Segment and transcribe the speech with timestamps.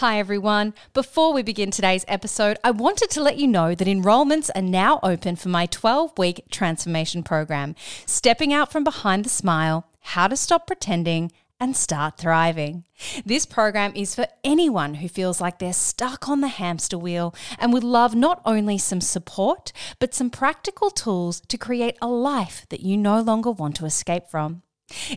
[0.00, 0.74] Hi, everyone.
[0.92, 5.00] Before we begin today's episode, I wanted to let you know that enrollments are now
[5.02, 10.36] open for my 12 week transformation program, Stepping Out from Behind the Smile How to
[10.36, 12.84] Stop Pretending and Start Thriving.
[13.24, 17.72] This program is for anyone who feels like they're stuck on the hamster wheel and
[17.72, 22.80] would love not only some support, but some practical tools to create a life that
[22.80, 24.60] you no longer want to escape from.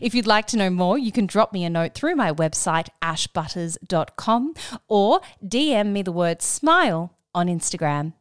[0.00, 2.88] If you'd like to know more, you can drop me a note through my website,
[3.02, 4.54] ashbutters.com,
[4.88, 8.14] or DM me the word smile on Instagram.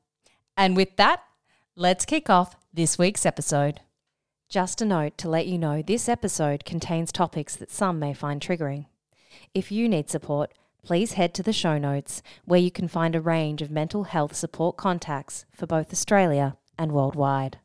[0.56, 1.24] And with that,
[1.76, 3.82] let's kick off this week's episode.
[4.48, 8.42] Just a note to let you know this episode contains topics that some may find
[8.42, 8.86] triggering.
[9.54, 13.22] If you need support, please head to the show notes where you can find a
[13.22, 17.60] range of mental health support contacts for both Australia and worldwide.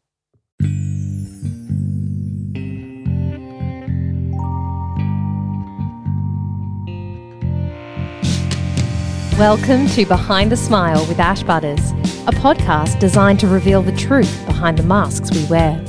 [9.39, 11.91] Welcome to Behind the Smile with Ash Butters,
[12.29, 15.85] a podcast designed to reveal the truth behind the masks we wear.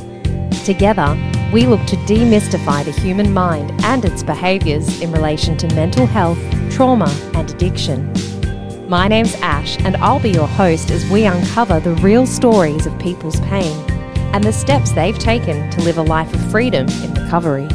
[0.66, 1.16] Together,
[1.53, 6.39] we look to demystify the human mind and its behaviours in relation to mental health,
[6.72, 8.11] trauma, and addiction.
[8.89, 12.98] My name's Ash, and I'll be your host as we uncover the real stories of
[12.98, 13.77] people's pain
[14.33, 17.67] and the steps they've taken to live a life of freedom in recovery.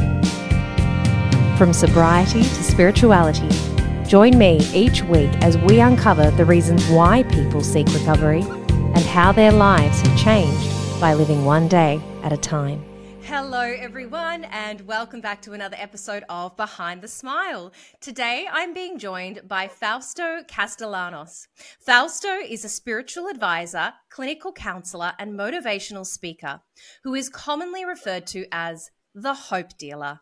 [1.57, 3.47] From sobriety to spirituality,
[4.11, 9.31] Join me each week as we uncover the reasons why people seek recovery and how
[9.31, 12.83] their lives have changed by living one day at a time.
[13.21, 17.71] Hello, everyone, and welcome back to another episode of Behind the Smile.
[18.01, 21.47] Today, I'm being joined by Fausto Castellanos.
[21.79, 26.59] Fausto is a spiritual advisor, clinical counselor, and motivational speaker
[27.05, 30.19] who is commonly referred to as the hope dealer.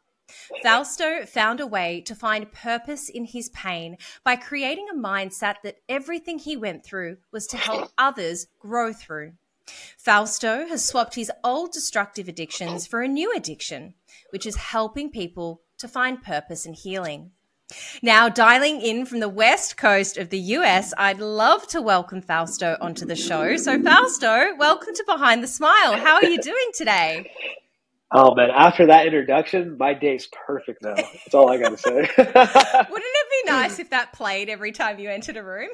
[0.64, 5.78] Fausto found a way to find purpose in his pain by creating a mindset that
[5.88, 9.34] everything he went through was to help others grow through.
[9.98, 13.94] Fausto has swapped his old destructive addictions for a new addiction,
[14.32, 17.32] which is helping people to find purpose and healing.
[18.02, 22.78] Now, dialing in from the west coast of the US, I'd love to welcome Fausto
[22.82, 23.58] onto the show.
[23.58, 25.96] So, Fausto, welcome to Behind the Smile.
[25.98, 27.32] How are you doing today?
[28.12, 30.96] Oh man, after that introduction, my day's perfect now.
[30.96, 31.94] That's all I gotta say.
[32.18, 35.70] Wouldn't it be nice if that played every time you entered a room?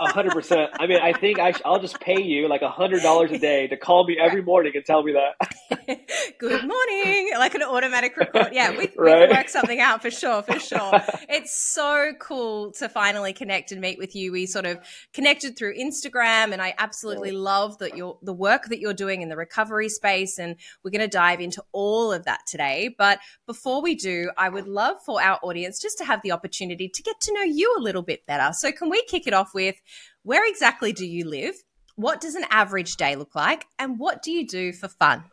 [0.00, 0.70] Hundred percent.
[0.78, 3.66] I mean, I think I will just pay you like a hundred dollars a day
[3.68, 6.08] to call me every morning and tell me that.
[6.38, 8.48] Good morning, like an automatic record.
[8.52, 10.92] Yeah, we, we can work something out for sure, for sure.
[11.28, 14.30] It's so cool to finally connect and meet with you.
[14.30, 14.78] We sort of
[15.12, 19.28] connected through Instagram, and I absolutely love that you're the work that you're doing in
[19.28, 22.94] the recovery space, and we're going to dive into all of that today.
[22.96, 26.88] But before we do, I would love for our audience just to have the opportunity
[26.88, 28.52] to get to know you a little bit better.
[28.52, 29.73] So, can we kick it off with?
[29.74, 29.82] With
[30.22, 31.54] where exactly do you live?
[31.96, 33.66] What does an average day look like?
[33.78, 35.24] And what do you do for fun?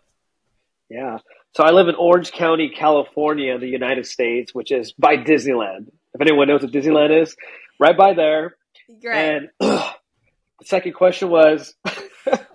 [0.89, 1.19] Yeah.
[1.53, 5.87] So I live in Orange County, California, the United States, which is by Disneyland.
[6.13, 7.35] If anyone knows what Disneyland is,
[7.79, 8.55] right by there.
[9.01, 9.35] Great.
[9.35, 9.95] And ugh,
[10.59, 11.73] the second question was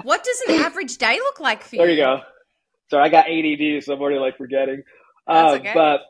[0.02, 1.82] What does an average day look like for you?
[1.82, 2.20] There you go.
[2.90, 4.82] Sorry, I got ADD, so I'm already like forgetting.
[5.26, 5.72] Um, okay.
[5.74, 6.02] But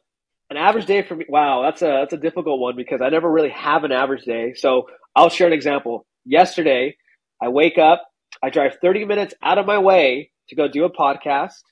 [0.51, 3.31] an average day for me, wow, that's a that's a difficult one because I never
[3.31, 4.55] really have an average day.
[4.55, 6.07] So I'll share an example.
[6.27, 6.95] Yesterday,
[7.43, 8.07] I wake up,
[8.43, 11.63] I drive 30 minutes out of my way to go do a podcast.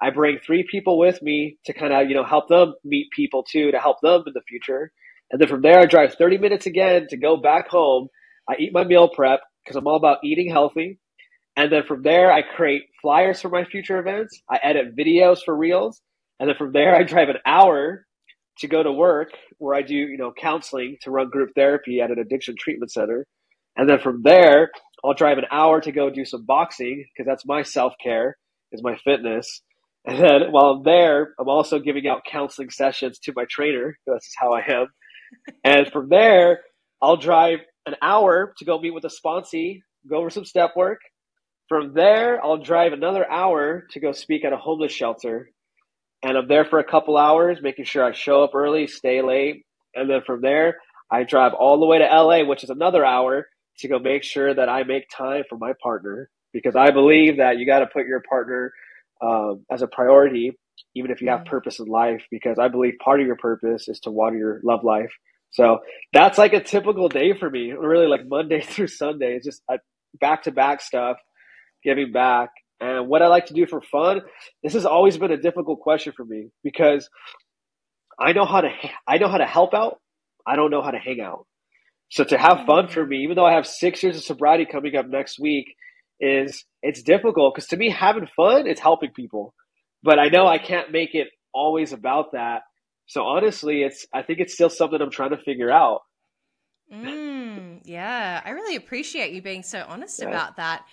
[0.00, 3.44] I bring three people with me to kind of, you know, help them meet people
[3.44, 4.90] too, to help them in the future.
[5.30, 8.08] And then from there, I drive 30 minutes again to go back home.
[8.48, 10.98] I eat my meal prep because I'm all about eating healthy.
[11.56, 14.40] And then from there, I create flyers for my future events.
[14.50, 16.00] I edit videos for reels.
[16.40, 18.06] And then from there, I drive an hour
[18.58, 22.10] to go to work where I do, you know, counseling to run group therapy at
[22.10, 23.26] an addiction treatment center.
[23.76, 24.70] And then from there,
[25.04, 28.36] I'll drive an hour to go do some boxing because that's my self care,
[28.72, 29.62] is my fitness.
[30.06, 33.96] And then while I'm there, I'm also giving out counseling sessions to my trainer.
[34.06, 34.86] That's just how I am.
[35.64, 36.60] and from there,
[37.02, 41.00] I'll drive an hour to go meet with a sponsee, go over some step work.
[41.68, 45.50] From there, I'll drive another hour to go speak at a homeless shelter
[46.24, 49.64] and I'm there for a couple hours, making sure I show up early, stay late,
[49.94, 50.78] and then from there
[51.10, 53.48] I drive all the way to LA, which is another hour,
[53.80, 57.58] to go make sure that I make time for my partner because I believe that
[57.58, 58.72] you got to put your partner
[59.22, 60.52] um, as a priority,
[60.94, 64.00] even if you have purpose in life, because I believe part of your purpose is
[64.00, 65.12] to water your love life.
[65.50, 65.80] So
[66.12, 69.36] that's like a typical day for me, really like Monday through Sunday.
[69.36, 69.62] It's just
[70.20, 71.18] back to back stuff,
[71.84, 72.50] giving back.
[72.84, 74.20] And what I like to do for fun,
[74.62, 77.08] this has always been a difficult question for me because
[78.18, 78.68] I know how to
[79.06, 80.00] I know how to help out.
[80.46, 81.46] I don't know how to hang out.
[82.10, 84.96] So to have fun for me, even though I have six years of sobriety coming
[84.96, 85.74] up next week,
[86.20, 89.54] is it's difficult because to me having fun is helping people,
[90.02, 92.62] but I know I can't make it always about that.
[93.06, 96.02] So honestly, it's I think it's still something I'm trying to figure out.
[96.92, 100.28] Mm, yeah, I really appreciate you being so honest yeah.
[100.28, 100.84] about that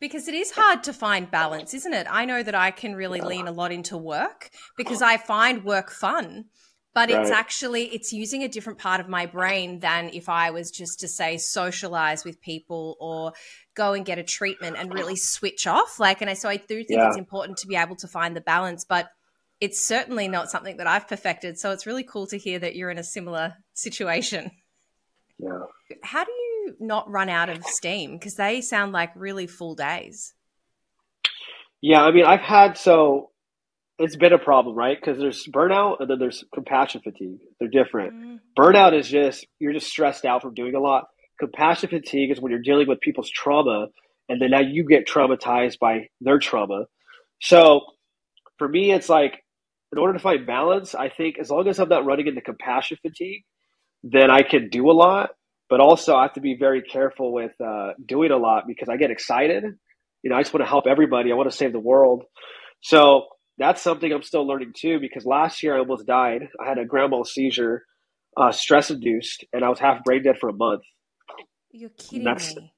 [0.00, 2.06] because it is hard to find balance, isn't it?
[2.10, 5.90] I know that I can really lean a lot into work because I find work
[5.90, 6.46] fun,
[6.94, 7.20] but right.
[7.20, 11.00] it's actually it's using a different part of my brain than if I was just
[11.00, 13.32] to say socialize with people or
[13.74, 16.00] go and get a treatment and really switch off.
[16.00, 17.08] Like, and I so I do think yeah.
[17.08, 19.10] it's important to be able to find the balance, but
[19.60, 21.58] it's certainly not something that I've perfected.
[21.58, 24.50] So it's really cool to hear that you're in a similar situation.
[25.38, 25.58] Yeah.
[26.02, 28.12] How do you not run out of steam?
[28.12, 30.34] Because they sound like really full days.
[31.80, 33.30] Yeah, I mean, I've had so
[33.98, 34.98] it's been a problem, right?
[34.98, 37.38] Because there's burnout and then there's compassion fatigue.
[37.58, 38.14] They're different.
[38.14, 38.40] Mm.
[38.58, 41.04] Burnout is just you're just stressed out from doing a lot.
[41.38, 43.88] Compassion fatigue is when you're dealing with people's trauma,
[44.28, 46.84] and then now you get traumatized by their trauma.
[47.40, 47.82] So
[48.58, 49.42] for me, it's like
[49.92, 52.98] in order to find balance, I think as long as I'm not running into compassion
[53.02, 53.42] fatigue,
[54.02, 55.30] then I can do a lot.
[55.70, 58.96] But also, I have to be very careful with uh, doing a lot because I
[58.96, 59.64] get excited.
[60.22, 61.32] You know, I just want to help everybody.
[61.32, 62.24] I want to save the world.
[62.82, 63.26] So
[63.56, 64.98] that's something I'm still learning too.
[65.00, 66.48] Because last year I almost died.
[66.62, 67.84] I had a grand mal seizure,
[68.36, 70.82] uh, stress induced, and I was half brain dead for a month.
[71.70, 72.72] You're kidding me.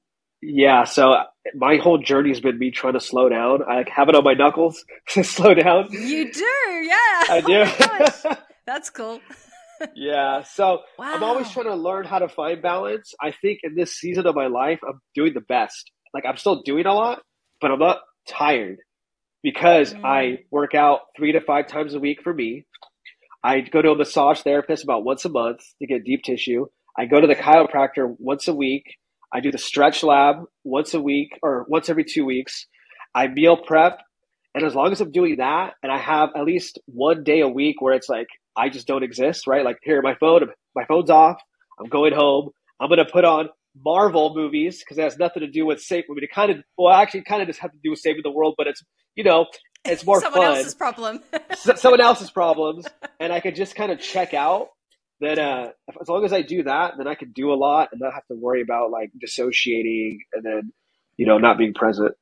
[0.45, 1.15] Yeah, so
[1.55, 3.63] my whole journey has been me trying to slow down.
[3.63, 5.87] I have it on my knuckles to slow down.
[5.89, 7.23] You do, yeah.
[7.29, 8.27] I do.
[8.27, 9.19] Oh That's cool.
[9.95, 11.13] Yeah, so wow.
[11.13, 13.13] I'm always trying to learn how to find balance.
[13.21, 15.91] I think in this season of my life, I'm doing the best.
[16.13, 17.21] Like I'm still doing a lot,
[17.61, 18.77] but I'm not tired
[19.41, 20.03] because mm.
[20.03, 22.65] I work out three to five times a week for me.
[23.43, 26.67] I go to a massage therapist about once a month to get deep tissue.
[26.97, 28.85] I go to the chiropractor once a week
[29.33, 32.67] I do the stretch lab once a week or once every two weeks.
[33.15, 33.99] I meal prep.
[34.55, 37.47] And as long as I'm doing that and I have at least one day a
[37.47, 39.65] week where it's like, I just don't exist, right?
[39.65, 40.43] Like here, my phone,
[40.75, 41.41] my phone's off.
[41.79, 42.49] I'm going home.
[42.79, 43.49] I'm going to put on
[43.83, 46.05] Marvel movies because it has nothing to do with saving.
[46.09, 48.21] I mean, it kind of, well, actually, kind of just have to do with saving
[48.23, 48.83] the world, but it's,
[49.15, 49.47] you know,
[49.85, 50.57] it's more someone fun.
[50.57, 51.19] else's problem.
[51.55, 52.85] someone else's problems,
[53.19, 54.67] and I could just kind of check out
[55.23, 55.69] then uh,
[56.01, 58.25] as long as I do that, then I can do a lot and not have
[58.27, 60.73] to worry about like dissociating and then,
[61.17, 62.13] you know, not being present.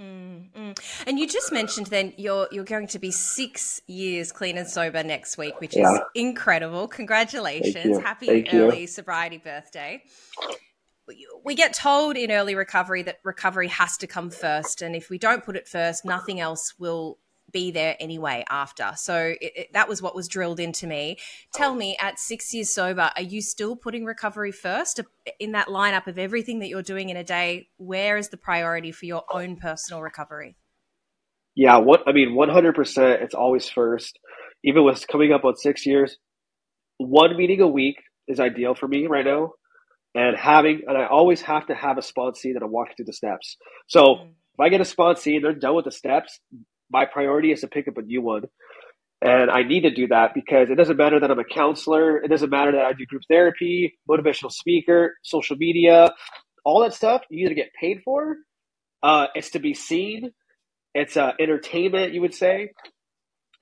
[0.00, 1.04] Mm, mm.
[1.06, 5.04] And you just mentioned then you're you're going to be six years clean and sober
[5.04, 5.92] next week, which yeah.
[5.92, 6.88] is incredible.
[6.88, 7.98] Congratulations!
[8.00, 8.86] Happy Thank early you.
[8.88, 10.02] sobriety birthday.
[11.44, 15.18] We get told in early recovery that recovery has to come first, and if we
[15.18, 17.18] don't put it first, nothing else will
[17.54, 18.92] be there anyway after.
[18.96, 21.16] So it, it, that was what was drilled into me.
[21.54, 25.00] Tell me, at six years sober, are you still putting recovery first
[25.40, 27.68] in that lineup of everything that you're doing in a day?
[27.78, 30.56] Where is the priority for your own personal recovery?
[31.54, 33.22] Yeah, what I mean, 100%.
[33.22, 34.18] It's always first.
[34.64, 36.18] Even with coming up on six years,
[36.98, 37.96] one meeting a week
[38.26, 39.52] is ideal for me right now.
[40.16, 43.12] And having, and I always have to have a sponsee that I'm walking through the
[43.12, 43.56] steps.
[43.88, 44.28] So mm.
[44.28, 46.40] if I get a sponsee and they're done with the steps,
[46.94, 48.44] my priority is to pick up a new one.
[49.20, 52.18] And I need to do that because it doesn't matter that I'm a counselor.
[52.18, 56.12] It doesn't matter that I do group therapy, motivational speaker, social media,
[56.64, 57.22] all that stuff.
[57.30, 58.36] You either get paid for.
[59.02, 60.30] Uh, it's to be seen.
[60.94, 62.70] It's uh, entertainment, you would say.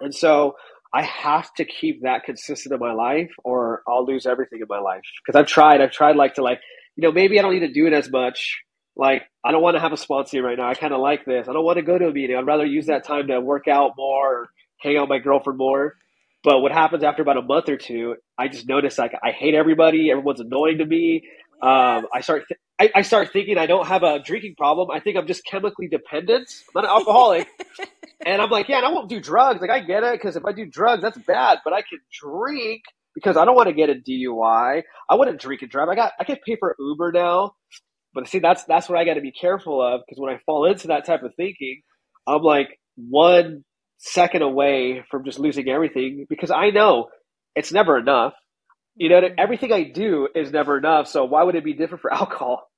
[0.00, 0.56] And so
[0.92, 4.80] I have to keep that consistent in my life, or I'll lose everything in my
[4.80, 5.00] life.
[5.24, 5.80] Because I've tried.
[5.80, 6.60] I've tried like to like,
[6.96, 8.58] you know, maybe I don't need to do it as much
[8.96, 10.68] like I don't want to have a sponsor right now.
[10.68, 11.48] I kind of like this.
[11.48, 12.36] I don't want to go to a meeting.
[12.36, 15.58] I'd rather use that time to work out more or hang out with my girlfriend
[15.58, 15.96] more.
[16.44, 19.54] But what happens after about a month or two, I just notice like I hate
[19.54, 20.10] everybody.
[20.10, 21.24] Everyone's annoying to me.
[21.62, 24.90] Um, I start th- I, I, start thinking I don't have a drinking problem.
[24.90, 26.48] I think I'm just chemically dependent.
[26.74, 27.46] I'm not an alcoholic,
[28.26, 29.60] and I'm like, yeah, and I won't do drugs.
[29.60, 31.58] Like I get it because if I do drugs, that's bad.
[31.64, 32.82] But I can drink
[33.14, 34.82] because I don't want to get a DUI.
[35.08, 35.88] I wouldn't drink and drive.
[35.88, 37.54] I got I can pay for Uber now.
[38.14, 40.66] But see, that's that's what I got to be careful of because when I fall
[40.66, 41.82] into that type of thinking,
[42.26, 43.64] I'm like one
[43.98, 47.08] second away from just losing everything because I know
[47.54, 48.34] it's never enough.
[48.96, 49.34] You know, mm-hmm.
[49.38, 51.08] everything I do is never enough.
[51.08, 52.68] So why would it be different for alcohol?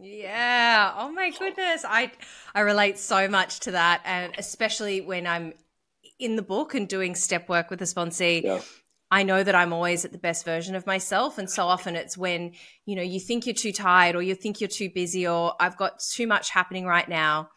[0.00, 0.94] Yeah.
[0.96, 1.84] Oh my goodness.
[1.86, 2.12] I
[2.54, 5.54] I relate so much to that, and especially when I'm
[6.18, 8.42] in the book and doing step work with a sponsee.
[8.42, 8.60] Yeah.
[9.10, 11.38] I know that I'm always at the best version of myself.
[11.38, 12.52] And so often it's when,
[12.84, 15.76] you know, you think you're too tired or you think you're too busy or I've
[15.78, 17.48] got too much happening right now.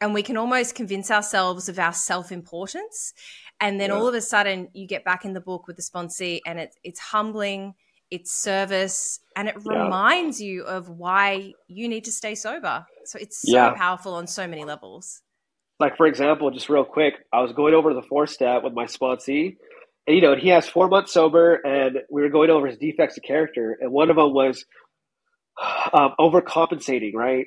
[0.00, 3.14] And we can almost convince ourselves of our self importance.
[3.60, 3.96] And then yeah.
[3.96, 6.76] all of a sudden you get back in the book with the sponsee and it's,
[6.84, 7.74] it's humbling.
[8.10, 9.84] it's service, and it yeah.
[9.84, 12.84] reminds you of why you need to stay sober.
[13.04, 13.70] So it's so yeah.
[13.74, 15.22] powerful on so many levels.
[15.78, 18.74] Like for example, just real quick, I was going over to the four step with
[18.74, 19.56] my sponsee,
[20.06, 22.78] and you know, and he has four months sober, and we were going over his
[22.78, 24.64] defects of character, and one of them was
[25.92, 27.46] um, overcompensating, right?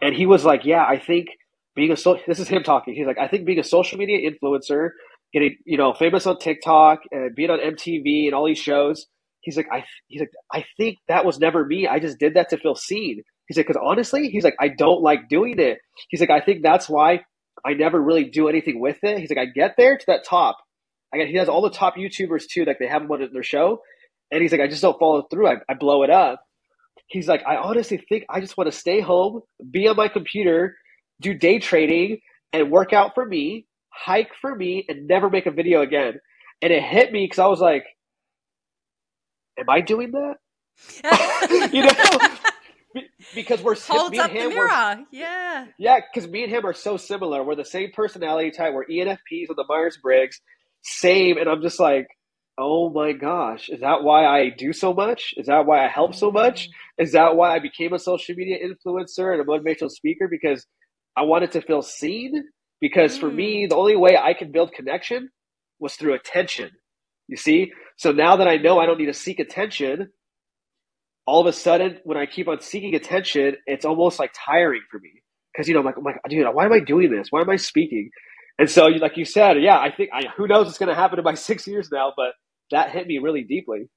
[0.00, 1.28] And he was like, "Yeah, I think
[1.74, 2.94] being a so this is him talking.
[2.94, 4.90] He's like, I think being a social media influencer,
[5.32, 9.06] getting you know famous on TikTok and being on MTV and all these shows."
[9.40, 11.86] He's like, I he's like, I think that was never me.
[11.86, 13.22] I just did that to feel seen.
[13.46, 15.78] He's like, because honestly, he's like, I don't like doing it.
[16.08, 17.20] He's like, I think that's why
[17.64, 19.18] I never really do anything with it.
[19.18, 20.56] He's like, I get there to that top.
[21.12, 23.42] I got, he has all the top YouTubers too, like they have him on their
[23.42, 23.80] show.
[24.30, 25.48] And he's like, I just don't follow through.
[25.48, 26.42] I, I blow it up.
[27.06, 30.76] He's like, I honestly think I just want to stay home, be on my computer,
[31.20, 32.18] do day trading,
[32.52, 36.14] and work out for me, hike for me, and never make a video again.
[36.62, 37.84] And it hit me because I was like,
[39.58, 40.36] Am I doing that?
[41.72, 43.02] you know?
[43.34, 45.04] because we're holds up him, the mirror.
[45.10, 46.00] Yeah, yeah.
[46.00, 47.42] Because me and him are so similar.
[47.42, 48.74] We're the same personality type.
[48.74, 50.40] We're ENFPs with the Myers Briggs,
[50.86, 51.38] same.
[51.38, 52.06] And I'm just like,
[52.58, 55.34] oh my gosh, is that why I do so much?
[55.36, 56.68] Is that why I help so much?
[56.68, 57.04] Mm.
[57.04, 60.28] Is that why I became a social media influencer and a motivational speaker?
[60.30, 60.66] Because
[61.16, 62.44] I wanted to feel seen.
[62.80, 63.68] Because for me, mm.
[63.70, 65.30] the only way I could build connection
[65.78, 66.70] was through attention.
[67.28, 67.72] You see?
[67.98, 70.10] So now that I know I don't need to seek attention,
[71.26, 75.00] all of a sudden, when I keep on seeking attention, it's almost like tiring for
[75.00, 75.22] me.
[75.52, 77.28] Because, you know, I'm like, I'm like, dude, why am I doing this?
[77.30, 78.10] Why am I speaking?
[78.58, 81.18] And so, like you said, yeah, I think, I, who knows what's going to happen
[81.18, 82.32] in my six years now, but
[82.70, 83.88] that hit me really deeply.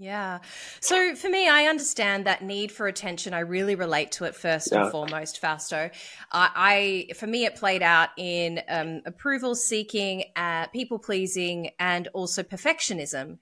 [0.00, 0.38] Yeah.
[0.80, 3.34] So for me, I understand that need for attention.
[3.34, 4.84] I really relate to it first yeah.
[4.84, 5.90] and foremost, Fausto.
[6.32, 12.08] I, I, for me, it played out in um, approval seeking, uh, people pleasing, and
[12.14, 13.40] also perfectionism.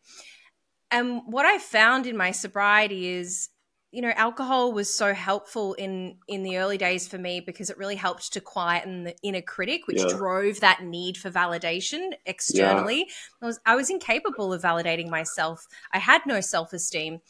[0.90, 3.50] And what I found in my sobriety is
[3.90, 7.78] you know alcohol was so helpful in in the early days for me because it
[7.78, 10.08] really helped to quieten the inner critic which yeah.
[10.08, 12.98] drove that need for validation externally.
[12.98, 13.14] Yeah.
[13.42, 15.66] i was i was incapable of validating myself.
[15.92, 17.20] I had no self-esteem.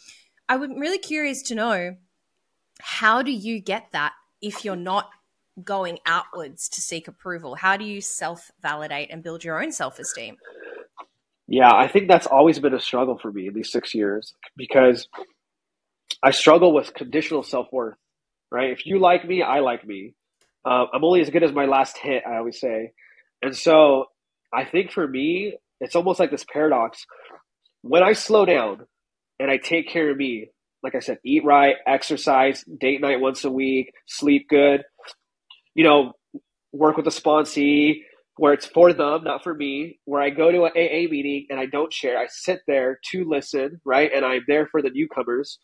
[0.49, 1.97] I am really curious to know
[2.81, 5.11] how do you get that if you're not
[5.65, 7.57] going outwards to seek approval?
[7.57, 10.37] How do you self-validate and build your own self-esteem?
[11.47, 15.09] Yeah i think that's always been a struggle for me in these six years because
[16.23, 17.97] I struggle with conditional self worth,
[18.51, 18.71] right?
[18.71, 20.15] If you like me, I like me.
[20.65, 22.93] Uh, I'm only as good as my last hit, I always say.
[23.43, 24.07] And so
[24.53, 27.07] I think for me, it's almost like this paradox.
[27.83, 28.87] When I slow down
[29.39, 30.51] and I take care of me,
[30.83, 34.83] like I said, eat right, exercise, date night once a week, sleep good,
[35.75, 36.13] you know,
[36.73, 38.03] work with a sponsee
[38.37, 41.59] where it's for them, not for me, where I go to an AA meeting and
[41.59, 42.19] I don't share.
[42.19, 44.11] I sit there to listen, right?
[44.15, 45.59] And I'm there for the newcomers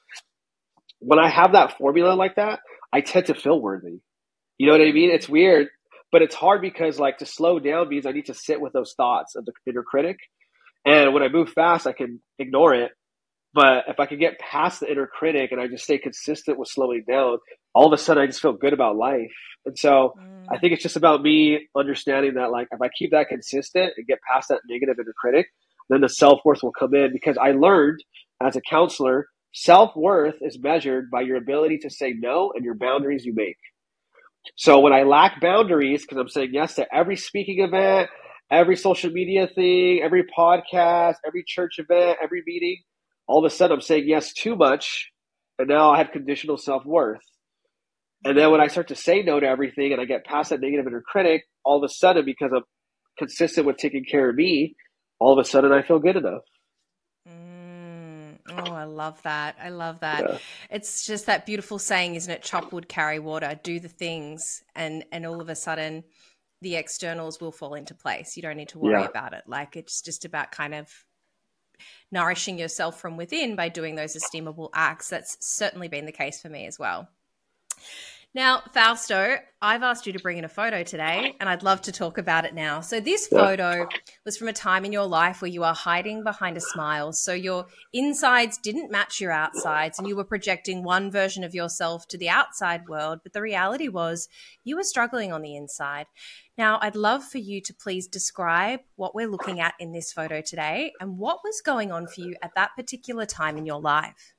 [1.04, 2.61] when I have that formula like that,
[2.92, 4.00] I tend to feel worthy.
[4.58, 5.11] You know what I mean?
[5.11, 5.68] It's weird,
[6.12, 8.94] but it's hard because like to slow down means I need to sit with those
[8.96, 10.16] thoughts of the inner critic.
[10.84, 12.92] And when I move fast, I can ignore it.
[13.52, 16.68] But if I can get past the inner critic and I just stay consistent with
[16.68, 17.38] slowing down,
[17.75, 19.32] all of a sudden I just feel good about life.
[19.64, 20.46] And so mm.
[20.50, 24.06] I think it's just about me understanding that like if I keep that consistent and
[24.06, 25.46] get past that negative inner critic,
[25.88, 28.00] then the self worth will come in because I learned
[28.42, 32.75] as a counselor Self worth is measured by your ability to say no and your
[32.75, 33.56] boundaries you make.
[34.56, 38.11] So when I lack boundaries, because I'm saying yes to every speaking event,
[38.50, 42.82] every social media thing, every podcast, every church event, every meeting,
[43.28, 45.12] all of a sudden I'm saying yes too much.
[45.61, 47.23] And now I have conditional self worth.
[48.25, 50.61] And then when I start to say no to everything and I get past that
[50.61, 52.64] negative inner critic, all of a sudden, because I'm
[53.18, 54.75] consistent with taking care of me,
[55.20, 56.42] all of a sudden I feel good enough.
[58.48, 59.56] Oh, I love that.
[59.62, 60.24] I love that.
[60.28, 60.38] Yeah.
[60.70, 62.42] It's just that beautiful saying, isn't it?
[62.42, 66.04] Chop wood, carry water, do the things, and and all of a sudden,
[66.60, 68.36] the externals will fall into place.
[68.36, 69.08] You don't need to worry yeah.
[69.08, 69.44] about it.
[69.46, 70.90] Like it's just about kind of
[72.12, 75.08] nourishing yourself from within by doing those esteemable acts.
[75.08, 77.08] That's certainly been the case for me as well.
[78.34, 81.92] Now, Fausto, I've asked you to bring in a photo today, and I'd love to
[81.92, 82.80] talk about it now.
[82.80, 83.86] So, this photo
[84.24, 87.12] was from a time in your life where you are hiding behind a smile.
[87.12, 92.08] So, your insides didn't match your outsides, and you were projecting one version of yourself
[92.08, 93.20] to the outside world.
[93.22, 94.28] But the reality was
[94.64, 96.06] you were struggling on the inside.
[96.58, 100.40] Now, I'd love for you to please describe what we're looking at in this photo
[100.40, 104.33] today and what was going on for you at that particular time in your life.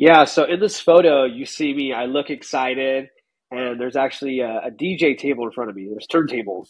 [0.00, 3.08] Yeah, so in this photo, you see me, I look excited,
[3.50, 5.90] and there's actually a, a, DJ table in front of me.
[5.90, 6.68] There's turntables.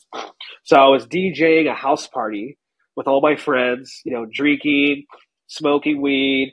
[0.64, 2.58] So I was DJing a house party
[2.96, 5.04] with all my friends, you know, drinking,
[5.46, 6.50] smoking weed,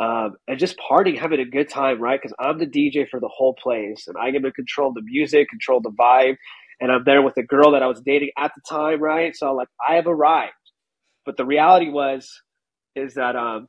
[0.00, 2.18] um, and just partying, having a good time, right?
[2.18, 5.50] Because I'm the DJ for the whole place, and I get to control the music,
[5.50, 6.36] control the vibe,
[6.80, 9.36] and I'm there with the girl that I was dating at the time, right?
[9.36, 10.52] So I'm like I have arrived,
[11.26, 12.30] but the reality was
[12.96, 13.66] is that um,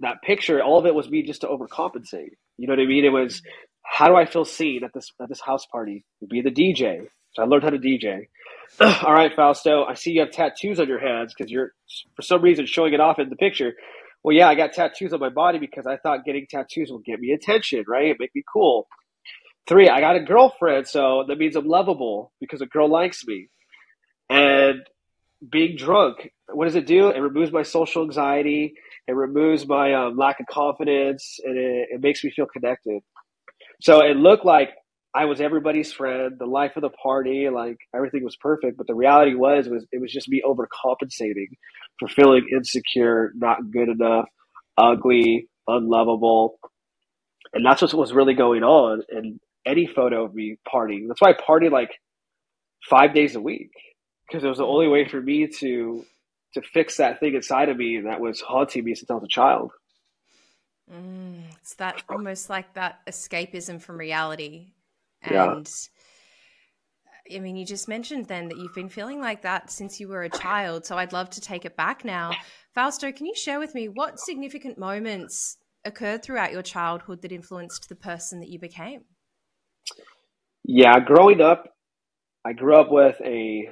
[0.00, 2.30] that picture, all of it was me just to overcompensate.
[2.58, 3.04] You know what I mean?
[3.04, 3.42] It was
[3.84, 6.04] how do I feel seen at this at this house party?
[6.28, 7.06] Be the DJ.
[7.32, 8.28] So I learned how to DJ.
[8.80, 11.72] all right, Fausto, I see you have tattoos on your hands because you're
[12.14, 13.72] for some reason showing it off in the picture.
[14.24, 17.20] Well, yeah, I got tattoos on my body because I thought getting tattoos would get
[17.20, 18.06] me attention, right?
[18.06, 18.88] It make me cool.
[19.68, 23.48] Three, I got a girlfriend, so that means I'm lovable because a girl likes me.
[24.28, 24.80] And
[25.50, 27.08] being drunk, what does it do?
[27.08, 28.74] It removes my social anxiety.
[29.08, 33.02] It removes my um, lack of confidence, and it, it makes me feel connected.
[33.80, 34.70] So it looked like
[35.14, 38.76] I was everybody's friend, the life of the party, like everything was perfect.
[38.76, 41.56] But the reality was, was it was just me overcompensating
[41.98, 44.26] for feeling insecure, not good enough,
[44.76, 46.58] ugly, unlovable.
[47.54, 51.08] And that's what was really going on in any photo of me partying.
[51.08, 51.90] That's why I party like
[52.88, 53.70] five days a week
[54.26, 56.04] because it was the only way for me to
[56.54, 59.28] to fix that thing inside of me that was haunting me since I was a
[59.28, 59.72] child.
[60.90, 64.72] Mm, it's that almost like that escapism from reality.
[65.22, 65.68] And
[67.34, 70.22] I mean, you just mentioned then that you've been feeling like that since you were
[70.22, 70.86] a child.
[70.86, 72.32] So I'd love to take it back now.
[72.74, 77.88] Fausto, can you share with me what significant moments occurred throughout your childhood that influenced
[77.88, 79.02] the person that you became?
[80.64, 81.68] Yeah, growing up,
[82.44, 83.68] I grew up with a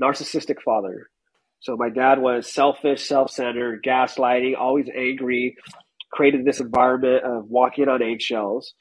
[0.00, 1.10] narcissistic father.
[1.60, 5.56] So my dad was selfish, self-centered, gaslighting, always angry,
[6.12, 8.74] created this environment of walking on eggshells.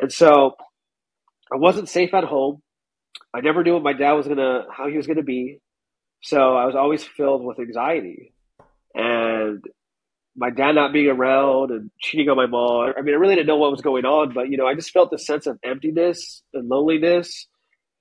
[0.00, 0.54] And so
[1.52, 2.62] I wasn't safe at home.
[3.34, 5.58] I never knew what my dad was gonna how he was gonna be.
[6.22, 8.32] So I was always filled with anxiety.
[8.94, 9.64] And
[10.36, 12.94] my dad not being around and cheating on my mom.
[12.96, 14.92] I mean, I really didn't know what was going on, but you know, I just
[14.92, 17.48] felt this sense of emptiness and loneliness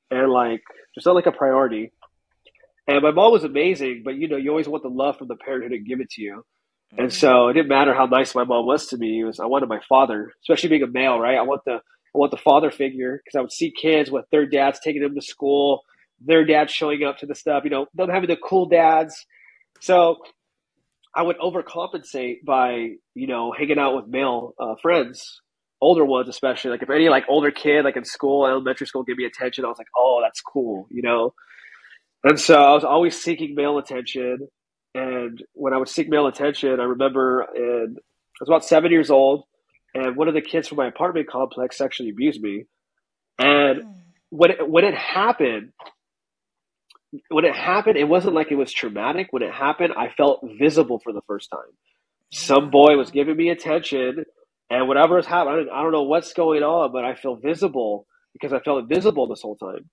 [0.10, 0.62] and like
[0.96, 1.92] just not like a priority.
[2.88, 5.36] And my mom was amazing, but you know, you always want the love from the
[5.36, 6.44] parent who didn't give it to you.
[6.98, 7.16] And mm-hmm.
[7.16, 9.22] so it didn't matter how nice my mom was to me.
[9.22, 11.38] It was I wanted my father, especially being a male, right?
[11.38, 14.46] I want the I want the father figure because I would see kids with their
[14.46, 15.82] dads taking them to school,
[16.20, 19.26] their dads showing up to the stuff, you know, them having the cool dads.
[19.80, 20.18] So
[21.16, 25.42] I would overcompensate by, you know, hanging out with male uh, friends,
[25.80, 26.72] older ones especially.
[26.72, 29.70] Like if any like older kid, like in school, elementary school, give me attention, I
[29.70, 31.34] was like, oh, that's cool, you know.
[32.24, 34.48] And so I was always seeking male attention.
[34.94, 39.10] And when I would seek male attention, I remember in, I was about seven years
[39.10, 39.46] old,
[39.94, 42.66] and one of the kids from my apartment complex sexually abused me.
[43.40, 43.90] And hmm.
[44.30, 45.72] when it, when it happened,
[47.30, 49.28] when it happened, it wasn't like it was traumatic.
[49.32, 51.60] When it happened, I felt visible for the first time.
[52.32, 54.24] Some boy was giving me attention,
[54.70, 58.54] and whatever is happening, I don't know what's going on, but I feel visible because
[58.54, 59.90] I felt invisible this whole time.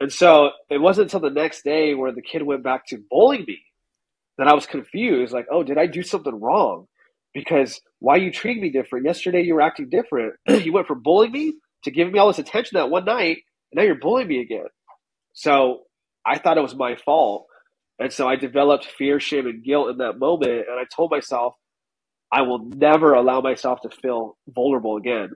[0.00, 3.44] And so it wasn't until the next day where the kid went back to bullying
[3.46, 3.60] me
[4.38, 5.32] that I was confused.
[5.32, 6.86] Like, oh, did I do something wrong?
[7.34, 9.06] Because why you treating me different?
[9.06, 10.34] Yesterday you were acting different.
[10.48, 13.38] you went from bullying me to giving me all this attention that one night,
[13.72, 14.66] and now you're bullying me again.
[15.34, 15.82] So
[16.26, 17.46] I thought it was my fault.
[18.00, 20.66] And so I developed fear, shame, and guilt in that moment.
[20.68, 21.54] And I told myself,
[22.32, 25.30] I will never allow myself to feel vulnerable again.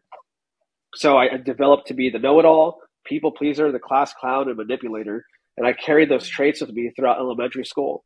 [0.96, 4.56] So I developed to be the know it all, people pleaser, the class clown, and
[4.56, 5.24] manipulator.
[5.56, 8.04] And I carried those traits with me throughout elementary school.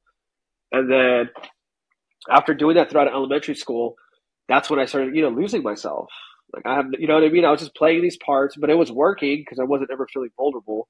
[0.72, 1.30] And then
[2.30, 3.96] after doing that throughout elementary school,
[4.48, 6.08] that's when I started, you know, losing myself.
[6.52, 7.44] Like I have, you know what I mean?
[7.44, 10.30] I was just playing these parts, but it was working because I wasn't ever feeling
[10.36, 10.88] vulnerable.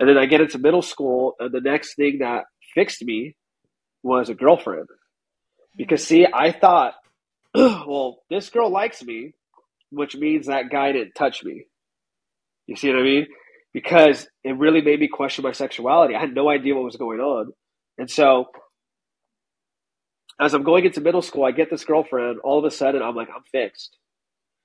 [0.00, 2.44] And then I get into middle school, and the next thing that
[2.74, 3.34] fixed me
[4.02, 4.86] was a girlfriend.
[5.76, 6.94] Because, see, I thought,
[7.54, 9.32] well, this girl likes me,
[9.90, 11.64] which means that guy didn't touch me.
[12.66, 13.26] You see what I mean?
[13.72, 16.14] Because it really made me question my sexuality.
[16.14, 17.52] I had no idea what was going on.
[17.98, 18.46] And so,
[20.40, 22.38] as I'm going into middle school, I get this girlfriend.
[22.40, 23.96] All of a sudden, I'm like, I'm fixed.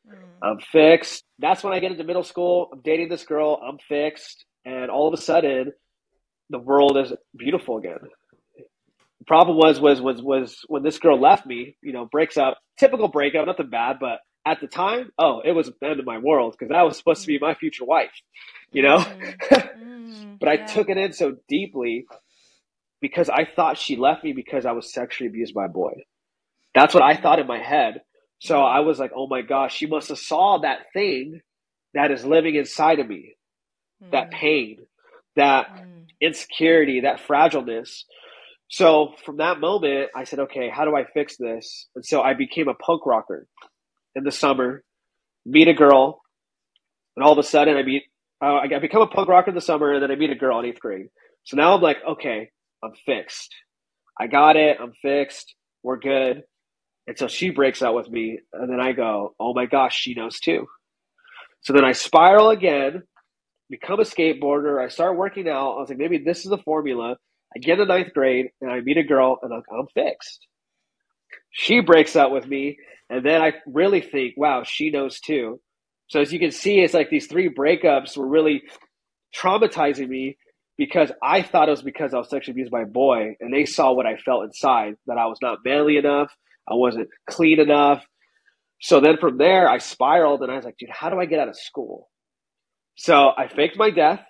[0.07, 0.15] Mm.
[0.41, 1.23] I'm fixed.
[1.39, 2.69] That's when I get into middle school.
[2.71, 3.59] I'm dating this girl.
[3.61, 5.71] I'm fixed and all of a sudden
[6.49, 7.99] the world is beautiful again
[8.57, 12.57] the problem was was was was when this girl left me you know breaks up
[12.77, 16.17] typical breakup nothing bad but at the time oh it was the end of my
[16.17, 18.11] world because that was supposed to be my future wife
[18.71, 20.65] you know mm, mm, but i yeah.
[20.65, 22.05] took it in so deeply
[23.01, 25.93] because i thought she left me because i was sexually abused by a boy
[26.75, 28.01] that's what i thought in my head
[28.39, 31.41] so i was like oh my gosh she must have saw that thing
[31.93, 33.35] that is living inside of me
[34.11, 34.33] that mm.
[34.33, 34.77] pain,
[35.35, 36.05] that mm.
[36.21, 38.03] insecurity, that fragileness.
[38.69, 41.87] So from that moment, I said, okay, how do I fix this?
[41.95, 43.47] And so I became a punk rocker
[44.15, 44.83] in the summer,
[45.45, 46.21] meet a girl,
[47.15, 48.03] and all of a sudden I meet,
[48.43, 50.59] uh, I become a punk rocker in the summer, and then I meet a girl
[50.59, 51.07] in eighth grade.
[51.45, 52.49] So now I'm like, okay,
[52.83, 53.53] I'm fixed.
[54.19, 54.77] I got it.
[54.81, 55.55] I'm fixed.
[55.83, 56.43] We're good.
[57.07, 60.39] Until she breaks out with me, and then I go, oh my gosh, she knows
[60.39, 60.67] too.
[61.61, 63.03] So then I spiral again,
[63.69, 64.83] become a skateboarder.
[64.83, 65.73] I start working out.
[65.73, 67.17] I was like, maybe this is the formula.
[67.55, 70.47] I get to ninth grade, and I meet a girl, and I'm, I'm fixed.
[71.51, 72.77] She breaks out with me,
[73.13, 75.61] and then I really think, wow, she knows too.
[76.07, 78.63] So as you can see, it's like these three breakups were really
[79.37, 80.37] traumatizing me
[80.77, 83.65] because I thought it was because I was sexually abused by a boy, and they
[83.65, 86.35] saw what I felt inside that I was not manly enough,
[86.67, 88.03] I wasn't clean enough.
[88.81, 91.39] So then from there, I spiraled, and I was like, dude, how do I get
[91.39, 92.09] out of school?
[92.95, 94.25] So I faked my death.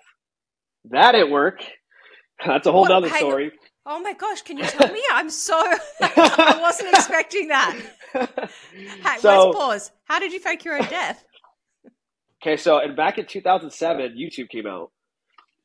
[0.90, 1.60] That didn't work.
[2.46, 3.52] That's a whole other story.
[3.86, 5.02] Oh my gosh, can you tell me?
[5.12, 5.54] I'm so
[6.00, 7.76] I wasn't expecting that.
[8.74, 9.90] Hey, so, let's pause.
[10.04, 11.24] How did you fake your own death?
[12.42, 14.92] Okay, so and back in 2007, YouTube came out,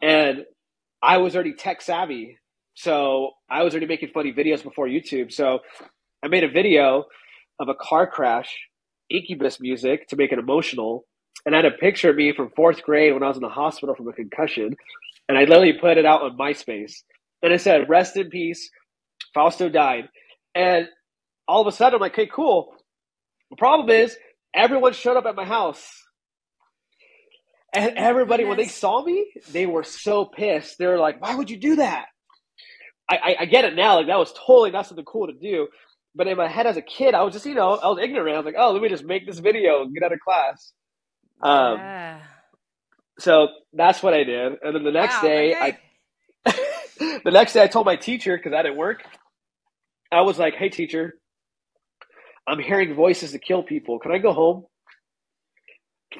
[0.01, 0.45] and
[1.01, 2.38] I was already tech savvy,
[2.73, 5.34] so I was already making funny videos before YouTube.
[5.34, 5.60] So
[6.23, 7.03] I made a video
[7.60, 8.58] of a car crash,
[9.10, 11.03] Incubus music to make it emotional,
[11.45, 13.49] and I had a picture of me from fourth grade when I was in the
[13.49, 14.77] hospital from a concussion,
[15.27, 17.03] and I literally put it out on MySpace,
[17.41, 18.69] and it said "Rest in peace,
[19.34, 20.10] Fausto died,"
[20.56, 20.88] and
[21.47, 22.73] all of a sudden I'm like, "Okay, cool."
[23.49, 24.15] The problem is
[24.54, 25.99] everyone showed up at my house
[27.73, 30.78] and everybody, when they saw me, they were so pissed.
[30.78, 32.06] They were like, "Why would you do that?"
[33.10, 33.97] I, I, I, get it now.
[33.97, 35.67] Like that was totally not something cool to do.
[36.15, 38.36] But in my head as a kid, I was just, you know, I was ignorant.
[38.36, 40.73] I was like, "Oh, let me just make this video and get out of class."
[41.41, 42.21] Um, yeah.
[43.19, 45.62] So that's what I did, and then the next wow, day, okay.
[45.62, 45.80] I
[47.25, 49.03] the next day I told my teacher because I didn't work.
[50.12, 51.15] I was like, "Hey, teacher,
[52.47, 53.99] I'm hearing voices to kill people.
[53.99, 54.65] Can I go home?"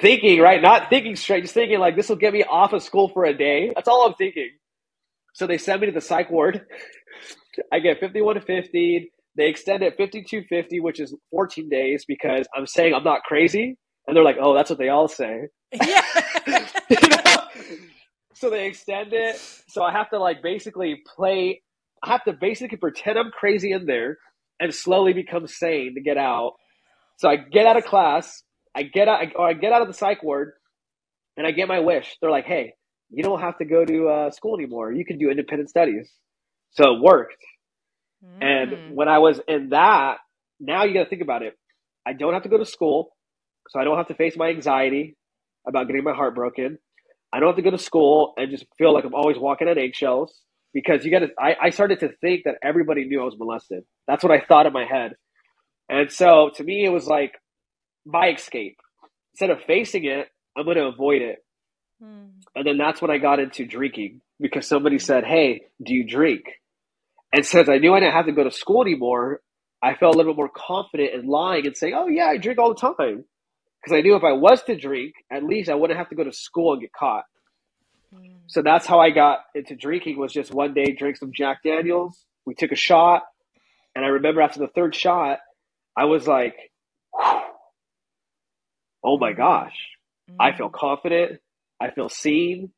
[0.02, 0.62] thinking, right?
[0.62, 3.38] Not thinking straight, just thinking like this will get me off of school for a
[3.38, 3.72] day.
[3.76, 4.50] That's all I'm thinking.
[5.34, 6.62] So they send me to the psych ward.
[7.74, 9.08] I get 51 to 15.
[9.38, 13.78] They extend it 52 50, which is 14 days because I'm saying I'm not crazy.
[14.08, 15.48] And they're like, oh, that's what they all say.
[15.86, 16.04] Yeah.
[16.90, 17.19] you know?
[18.40, 19.38] So they extend it.
[19.68, 21.62] So I have to like basically play,
[22.04, 24.18] I have to basically pretend I'm crazy in there
[24.60, 26.54] and slowly become sane to get out.
[27.18, 28.44] So I get out of class
[28.76, 30.54] I get out, or I get out of the psych ward,
[31.38, 32.18] and I get my wish.
[32.22, 32.74] They're like, "Hey,
[33.10, 34.92] you don't have to go to uh, school anymore.
[34.92, 36.12] You can do independent studies."
[36.72, 37.44] So it worked.
[38.24, 38.44] Mm.
[38.44, 40.18] And when I was in that,
[40.60, 41.58] now you got to think about it.
[42.06, 43.16] I don't have to go to school,
[43.70, 45.18] so I don't have to face my anxiety
[45.68, 46.78] about getting my heart broken.
[47.32, 49.78] I don't have to go to school and just feel like I'm always walking on
[49.78, 50.34] eggshells
[50.74, 51.30] because you got to.
[51.40, 53.84] I, I started to think that everybody knew I was molested.
[54.08, 55.14] That's what I thought in my head.
[55.90, 57.34] And so to me, it was like
[58.06, 58.78] my escape.
[59.34, 61.44] Instead of facing it, I'm going to avoid it.
[62.02, 62.40] Hmm.
[62.56, 66.44] And then that's when I got into drinking because somebody said, Hey, do you drink?
[67.34, 69.42] And since I knew I didn't have to go to school anymore,
[69.84, 72.60] I felt a little bit more confident in lying and saying, Oh, yeah, I drink
[72.60, 73.26] all the time.
[73.82, 76.24] Because I knew if I was to drink, at least I wouldn't have to go
[76.24, 77.24] to school and get caught.
[78.14, 78.26] Hmm.
[78.48, 82.26] So that's how I got into drinking was just one day drink some Jack Daniels.
[82.46, 83.24] We took a shot.
[83.96, 85.40] And I remember after the third shot,
[85.96, 86.56] I was like,
[89.04, 89.76] oh my gosh,
[90.30, 90.42] mm-hmm.
[90.42, 91.40] I feel confident.
[91.80, 92.72] I feel seen.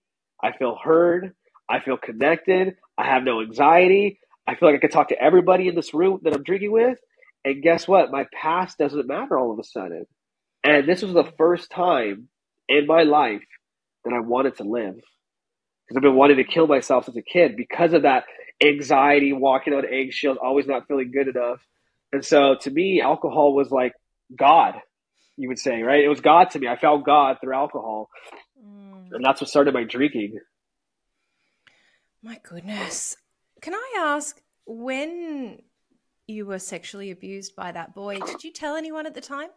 [0.44, 1.34] I feel heard.
[1.70, 2.76] I feel connected.
[2.98, 4.20] I have no anxiety.
[4.48, 7.00] I feel like I can talk to everybody in this room that I'm drinking with.
[7.46, 8.12] And guess what?
[8.12, 10.06] My past doesn't matter all of a sudden.
[10.64, 12.28] And this was the first time
[12.68, 13.44] in my life
[14.06, 14.96] that I wanted to live.
[14.96, 18.26] Because I've been wanting to kill myself since a kid because of that
[18.64, 21.60] anxiety, walking on eggshells, always not feeling good enough.
[22.14, 23.94] And so to me, alcohol was like
[24.36, 24.76] God
[25.42, 26.04] you would say, right?
[26.04, 26.68] It was God to me.
[26.68, 28.10] I found God through alcohol.
[28.64, 29.12] Mm.
[29.12, 30.40] And that's what started my drinking.
[32.22, 33.18] My goodness.
[33.62, 35.60] Can I ask when
[36.28, 39.50] you were sexually abused by that boy, did you tell anyone at the time?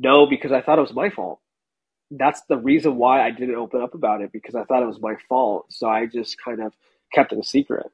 [0.00, 1.40] No, because I thought it was my fault.
[2.10, 5.00] That's the reason why I didn't open up about it because I thought it was
[5.00, 5.66] my fault.
[5.68, 6.72] So I just kind of
[7.12, 7.86] kept it a secret.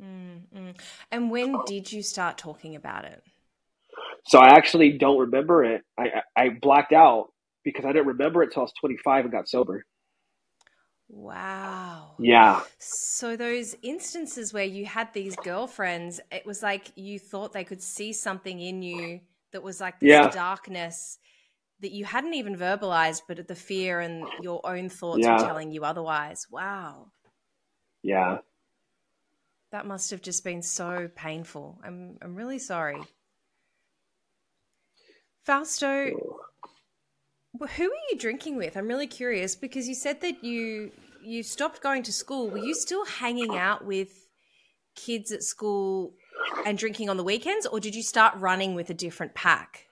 [0.00, 0.70] Mm-hmm.
[1.10, 3.22] And when did you start talking about it?
[4.26, 5.82] So I actually don't remember it.
[5.98, 7.32] I, I blacked out
[7.64, 9.86] because I didn't remember it until I was 25 and got sober.
[11.08, 12.12] Wow.
[12.18, 12.60] Yeah.
[12.78, 17.82] So those instances where you had these girlfriends, it was like you thought they could
[17.82, 19.20] see something in you
[19.52, 20.30] that was like this yeah.
[20.30, 21.18] darkness
[21.80, 25.36] that you hadn't even verbalized, but the fear and your own thoughts yeah.
[25.36, 26.46] were telling you otherwise.
[26.50, 27.08] Wow.
[28.02, 28.38] Yeah.
[29.70, 31.78] that must have just been so painful.
[31.84, 33.00] I'm I'm really sorry.
[35.44, 36.10] Fausto,
[37.58, 38.76] who are you drinking with?
[38.76, 40.92] I'm really curious because you said that you
[41.24, 42.50] you stopped going to school.
[42.50, 44.28] Were you still hanging out with
[44.94, 46.14] kids at school
[46.64, 49.86] and drinking on the weekends, or did you start running with a different pack?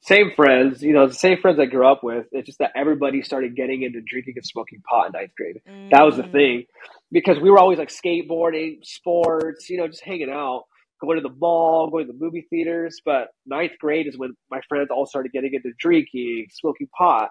[0.00, 2.26] Same friends, you know, the same friends I grew up with.
[2.30, 5.60] It's just that everybody started getting into drinking and smoking pot in ninth grade.
[5.68, 5.90] Mm.
[5.90, 6.32] That was the mm.
[6.32, 6.64] thing
[7.10, 10.64] because we were always like skateboarding, sports, you know, just hanging out,
[11.00, 13.00] going to the mall, going to the movie theaters.
[13.04, 17.30] But ninth grade is when my friends all started getting into drinking, smoking pot.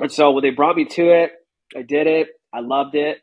[0.00, 1.32] And so when they brought me to it,
[1.76, 2.28] I did it.
[2.52, 3.18] I loved it.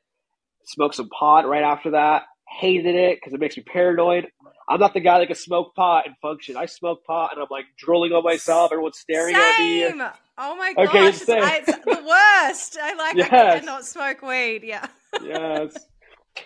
[0.65, 2.23] Smoked some pot right after that.
[2.59, 4.27] Hated it because it makes me paranoid.
[4.67, 6.55] I'm not the guy that can smoke pot and function.
[6.55, 8.71] I smoke pot and I'm like drooling on myself.
[8.71, 9.91] Everyone's staring Same.
[9.91, 10.03] at me.
[10.37, 12.77] Oh my gosh, okay, it's, it's, the worst.
[12.81, 13.31] I like yes.
[13.31, 14.63] I cannot smoke weed.
[14.63, 14.87] Yeah.
[15.21, 15.75] yes.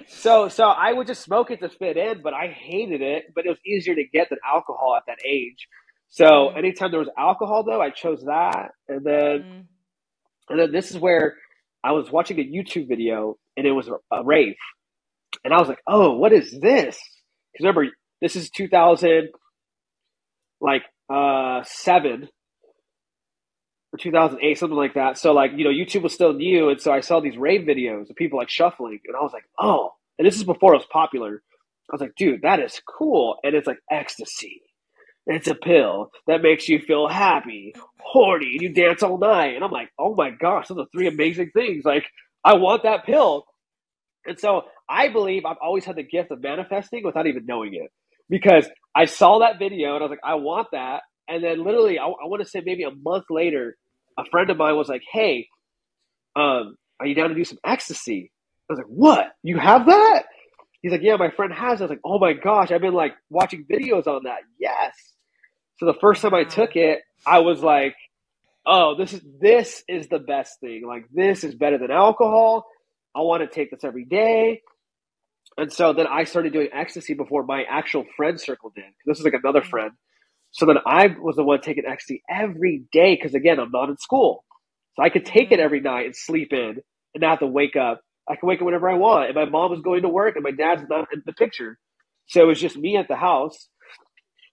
[0.07, 3.25] So so I would just smoke it to fit in, but I hated it.
[3.35, 5.67] But it was easier to get than alcohol at that age.
[6.09, 6.57] So mm.
[6.57, 8.71] anytime there was alcohol, though, I chose that.
[8.87, 9.63] And then mm.
[10.49, 11.35] and then this is where
[11.83, 14.55] I was watching a YouTube video and it was a rave,
[15.43, 16.97] and I was like, "Oh, what is this?"
[17.51, 17.87] Because remember,
[18.21, 19.29] this is 2000,
[20.61, 22.29] like uh seven
[23.93, 25.17] or 2008, something like that.
[25.17, 28.09] So like you know, YouTube was still new, and so I saw these rave videos
[28.09, 30.87] of people like shuffling, and I was like, "Oh!" And this is before it was
[30.91, 31.41] popular.
[31.91, 34.61] I was like, "Dude, that is cool," and it's like ecstasy.
[35.25, 39.55] It's a pill that makes you feel happy, horny, and you dance all night.
[39.55, 41.85] And I'm like, oh my gosh, those are three amazing things.
[41.85, 42.05] Like,
[42.43, 43.45] I want that pill.
[44.25, 47.91] And so I believe I've always had the gift of manifesting without even knowing it
[48.29, 51.01] because I saw that video and I was like, I want that.
[51.27, 53.77] And then literally, I, I want to say maybe a month later,
[54.17, 55.47] a friend of mine was like, hey,
[56.35, 58.31] um, are you down to do some ecstasy?
[58.69, 59.27] I was like, what?
[59.43, 60.23] You have that?
[60.81, 61.81] He's like, yeah, my friend has.
[61.81, 64.39] I was like, oh my gosh, I've been like watching videos on that.
[64.59, 64.93] Yes.
[65.77, 67.95] So the first time I took it, I was like,
[68.65, 70.83] oh, this is this is the best thing.
[70.87, 72.65] Like this is better than alcohol.
[73.15, 74.61] I want to take this every day.
[75.57, 78.85] And so then I started doing ecstasy before my actual friend circle did.
[79.05, 79.69] This is like another mm-hmm.
[79.69, 79.91] friend.
[80.51, 83.97] So then I was the one taking ecstasy every day because again, I'm not in
[83.97, 84.43] school.
[84.95, 85.65] So I could take it mm-hmm.
[85.65, 86.81] every night and sleep in
[87.13, 88.01] and not have to wake up.
[88.29, 89.27] I can wake up whenever I want.
[89.27, 91.77] And my mom was going to work and my dad's not in the picture.
[92.27, 93.67] So it was just me at the house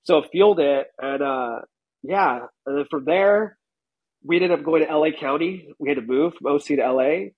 [0.05, 1.59] so I fueled it, and uh,
[2.03, 3.59] yeah, and then from there,
[4.25, 5.69] we ended up going to LA County.
[5.79, 7.31] We had to move from OC to LA,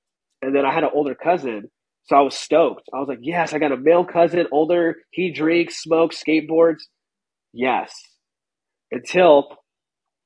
[0.42, 1.70] and then I had an older cousin,
[2.04, 2.88] so I was stoked.
[2.92, 4.96] I was like, yes, I got a male cousin, older.
[5.10, 6.82] He drinks, smokes, skateboards.
[7.52, 7.94] Yes,
[8.90, 9.56] until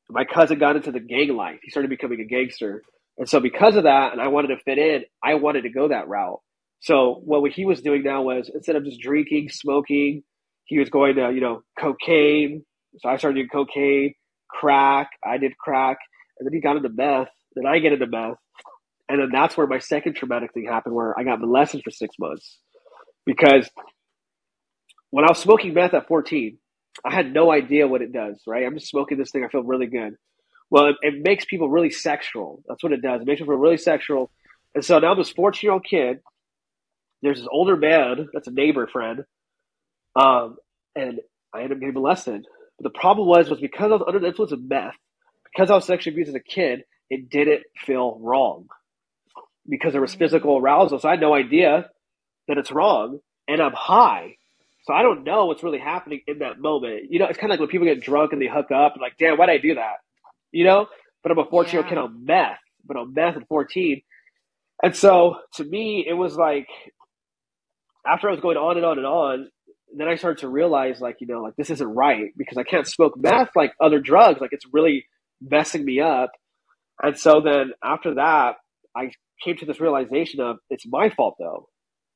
[0.09, 1.59] my cousin got into the gang life.
[1.63, 2.83] He started becoming a gangster,
[3.19, 5.89] and so because of that, and I wanted to fit in, I wanted to go
[5.89, 6.41] that route.
[6.81, 10.23] So what he was doing now was instead of just drinking, smoking,
[10.67, 12.65] he was going to, you know, cocaine.
[12.99, 14.15] So I started doing cocaine,
[14.49, 15.11] crack.
[15.25, 15.99] I did crack.
[16.39, 17.29] And then he got into meth.
[17.55, 18.37] Then I get into meth.
[19.09, 22.16] And then that's where my second traumatic thing happened where I got molested for six
[22.19, 22.59] months.
[23.25, 23.69] Because
[25.11, 26.59] when I was smoking meth at 14,
[27.05, 28.64] I had no idea what it does, right?
[28.64, 29.45] I'm just smoking this thing.
[29.45, 30.16] I feel really good.
[30.71, 32.62] Well, it, it makes people really sexual.
[32.66, 33.21] That's what it does.
[33.21, 34.31] It makes people really sexual.
[34.75, 36.21] And so now this 14 year old kid,
[37.23, 39.25] there's this older man that's a neighbor friend
[40.16, 40.57] um,
[40.95, 41.21] and
[41.55, 42.45] I ended up getting molested.
[42.79, 44.95] But the problem was, was because I was under the influence of meth,
[45.45, 48.66] because I was sexually abused as a kid, it didn't feel wrong
[49.69, 50.99] because there was physical arousal.
[50.99, 51.91] So I had no idea
[52.49, 54.37] that it's wrong, and I'm high.
[54.87, 57.11] So I don't know what's really happening in that moment.
[57.11, 59.03] You know, it's kind of like when people get drunk and they hook up and
[59.03, 59.97] like, damn, why'd I do that?
[60.53, 60.87] You know?
[61.23, 64.01] But I'm a 14 year old kid on meth, but on meth at 14.
[64.85, 66.69] And so to me, it was like,
[68.07, 69.51] after I was going on and on and on,
[69.97, 72.87] then I started to realize, like, you know, like this isn't right because I can't
[72.87, 74.41] smoke meth like other drugs.
[74.41, 75.07] Like, it's really
[75.41, 76.31] messing me up.
[77.03, 78.57] And so then after that,
[78.95, 79.11] I
[79.44, 81.68] came to this realization of it's my fault though,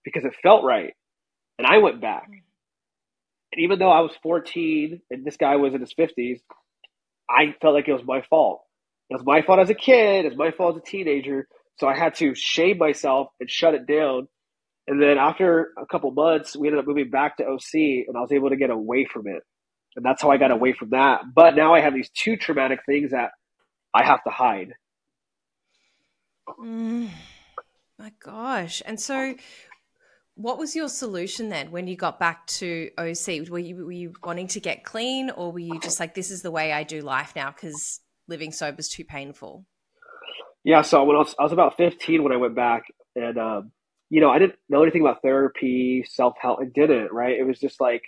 [0.04, 0.94] because it felt right.
[1.58, 2.24] And I went back.
[2.24, 2.46] Mm-hmm.
[3.52, 6.40] And even though I was 14 and this guy was in his 50s,
[7.28, 8.62] I felt like it was my fault.
[9.08, 11.48] It was my fault as a kid, it was my fault as a teenager.
[11.78, 14.28] So I had to shame myself and shut it down
[14.90, 17.74] and then after a couple months, we ended up moving back to OC,
[18.08, 19.44] and I was able to get away from it.
[19.94, 21.20] And that's how I got away from that.
[21.32, 23.30] But now I have these two traumatic things that
[23.94, 24.72] I have to hide.
[26.58, 27.08] Mm,
[27.98, 28.82] my gosh.
[28.84, 29.34] And so,
[30.34, 33.48] what was your solution then when you got back to OC?
[33.50, 36.42] Were you, were you wanting to get clean, or were you just like, this is
[36.42, 39.66] the way I do life now because living sober is too painful?
[40.64, 40.82] Yeah.
[40.82, 42.84] So when I was, I was about 15 when I went back,
[43.14, 43.72] and um,
[44.10, 46.58] you know, I didn't know anything about therapy, self help.
[46.60, 47.38] I didn't, right?
[47.38, 48.02] It was just like,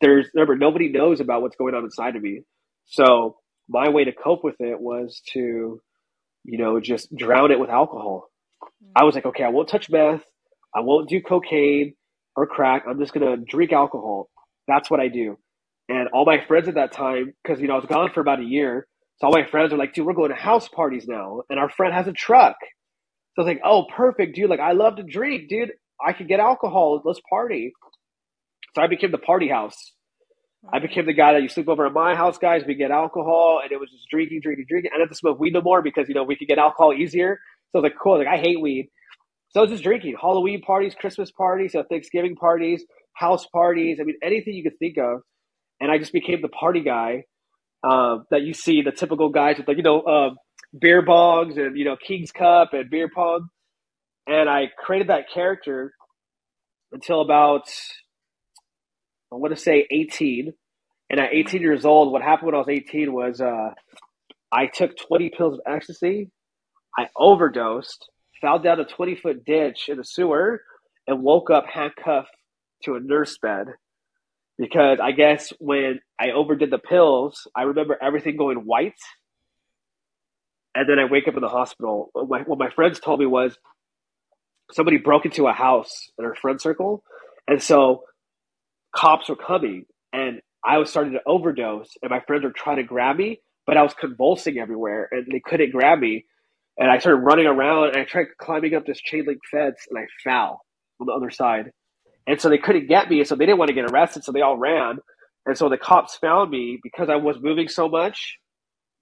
[0.00, 2.42] there's, remember, nobody knows about what's going on inside of me.
[2.86, 3.36] So
[3.68, 5.80] my way to cope with it was to,
[6.48, 8.30] you know, just drown it with alcohol.
[8.96, 10.24] I was like, okay, I won't touch meth.
[10.74, 11.94] I won't do cocaine
[12.34, 12.84] or crack.
[12.88, 14.30] I'm just going to drink alcohol.
[14.66, 15.36] That's what I do.
[15.90, 18.40] And all my friends at that time, because, you know, I was gone for about
[18.40, 18.86] a year.
[19.18, 21.42] So all my friends are like, dude, we're going to house parties now.
[21.50, 22.56] And our friend has a truck.
[23.34, 24.48] So I was like, oh, perfect, dude.
[24.48, 25.72] Like, I love to drink, dude.
[26.04, 27.02] I could get alcohol.
[27.04, 27.72] Let's party.
[28.74, 29.92] So I became the party house.
[30.70, 32.62] I became the guy that you sleep over at my house, guys.
[32.66, 34.90] We get alcohol, and it was just drinking, drinking, drinking.
[34.92, 36.92] I didn't have to smoke weed no more because you know we could get alcohol
[36.92, 37.38] easier.
[37.70, 38.18] So I was like, cool.
[38.18, 38.90] Like I hate weed,
[39.50, 40.16] so I was just drinking.
[40.20, 43.98] Halloween parties, Christmas parties, so Thanksgiving parties, house parties.
[44.00, 45.20] I mean, anything you could think of,
[45.80, 47.24] and I just became the party guy
[47.84, 50.30] uh, that you see the typical guys with like you know uh,
[50.78, 53.48] beer bongs and you know King's Cup and beer pong,
[54.26, 55.92] and I created that character
[56.92, 57.68] until about
[59.32, 60.52] I want to say 18.
[61.10, 63.70] And at 18 years old, what happened when I was 18 was uh,
[64.52, 66.30] I took 20 pills of ecstasy.
[66.98, 68.08] I overdosed,
[68.40, 70.62] fell down a 20 foot ditch in a sewer,
[71.06, 72.30] and woke up handcuffed
[72.84, 73.66] to a nurse bed.
[74.58, 78.98] Because I guess when I overdid the pills, I remember everything going white.
[80.74, 82.10] And then I wake up in the hospital.
[82.12, 83.56] What my, what my friends told me was
[84.72, 87.02] somebody broke into a house in our friend circle.
[87.46, 88.04] And so
[88.94, 92.82] cops were coming and I was starting to overdose and my friends were trying to
[92.82, 96.24] grab me, but I was convulsing everywhere and they couldn't grab me.
[96.76, 99.98] And I started running around and I tried climbing up this chain link fence and
[99.98, 100.62] I fell
[101.00, 101.72] on the other side.
[102.26, 103.20] And so they couldn't get me.
[103.20, 104.24] And so they didn't want to get arrested.
[104.24, 104.98] So they all ran.
[105.46, 108.36] And so the cops found me because I was moving so much.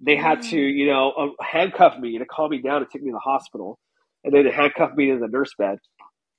[0.00, 0.74] They had to, mm.
[0.74, 3.78] you know, uh, handcuff me to calm me down and take me to the hospital.
[4.24, 5.78] And then they handcuffed me to the nurse bed.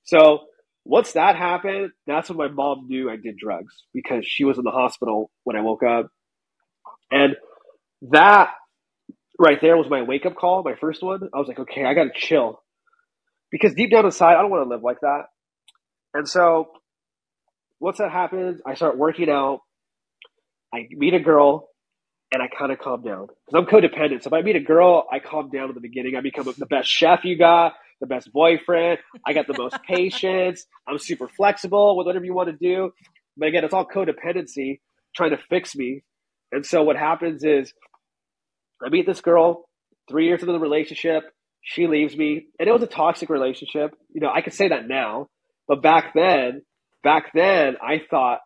[0.04, 0.42] So
[0.88, 4.64] once that happened, that's when my mom knew I did drugs because she was in
[4.64, 6.08] the hospital when I woke up.
[7.12, 7.36] And
[8.12, 8.52] that
[9.38, 11.30] right there was my wake up call, my first one.
[11.34, 12.62] I was like, okay, I got to chill.
[13.52, 15.24] Because deep down inside, I don't want to live like that.
[16.14, 16.70] And so
[17.82, 19.60] once that happens, I start working out.
[20.74, 21.68] I meet a girl
[22.32, 24.24] and I kind of calm down because I'm codependent.
[24.24, 26.16] So if I meet a girl, I calm down in the beginning.
[26.16, 29.00] I become the best chef you got the best boyfriend.
[29.26, 30.66] I got the most patience.
[30.88, 32.92] I'm super flexible with whatever you want to do.
[33.38, 34.80] But again, it's all codependency
[35.16, 36.04] trying to fix me.
[36.52, 37.74] And so what happens is
[38.84, 39.68] I meet this girl
[40.10, 41.24] three years into the relationship.
[41.62, 43.92] She leaves me, and it was a toxic relationship.
[44.14, 45.28] You know, I could say that now,
[45.68, 46.62] but back then,
[47.04, 48.40] back then, I thought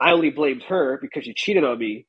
[0.00, 2.06] I only blamed her because she cheated on me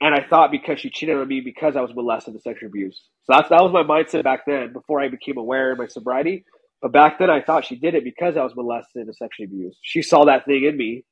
[0.00, 3.00] and I thought because she cheated on me because I was molested and sexual abuse.
[3.24, 6.44] So that's, that was my mindset back then before I became aware of my sobriety.
[6.82, 9.78] But back then I thought she did it because I was molested and sexually abused.
[9.82, 11.04] She saw that thing in me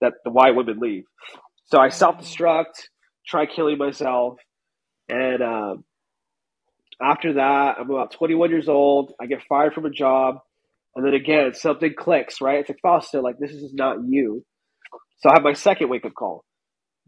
[0.00, 1.04] that the white women leave.
[1.66, 2.88] So I self destruct,
[3.26, 4.38] try killing myself.
[5.08, 5.84] And um,
[7.02, 9.12] after that, I'm about 21 years old.
[9.20, 10.38] I get fired from a job.
[10.94, 12.60] And then again, something clicks, right?
[12.60, 14.44] It's like, Fausto, like, this is not you.
[15.18, 16.44] So I have my second wake up call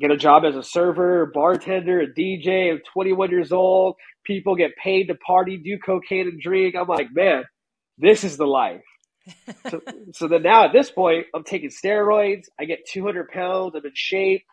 [0.00, 2.70] get a job as a server, bartender, a DJ.
[2.70, 3.96] I'm 21 years old.
[4.24, 6.74] People get paid to party, do cocaine, and drink.
[6.76, 7.44] I'm like, man,
[7.98, 8.82] this is the life.
[9.68, 9.80] so,
[10.12, 12.46] so then now at this point, I'm taking steroids.
[12.58, 13.74] I get 200 pounds.
[13.74, 14.44] I'm in shape.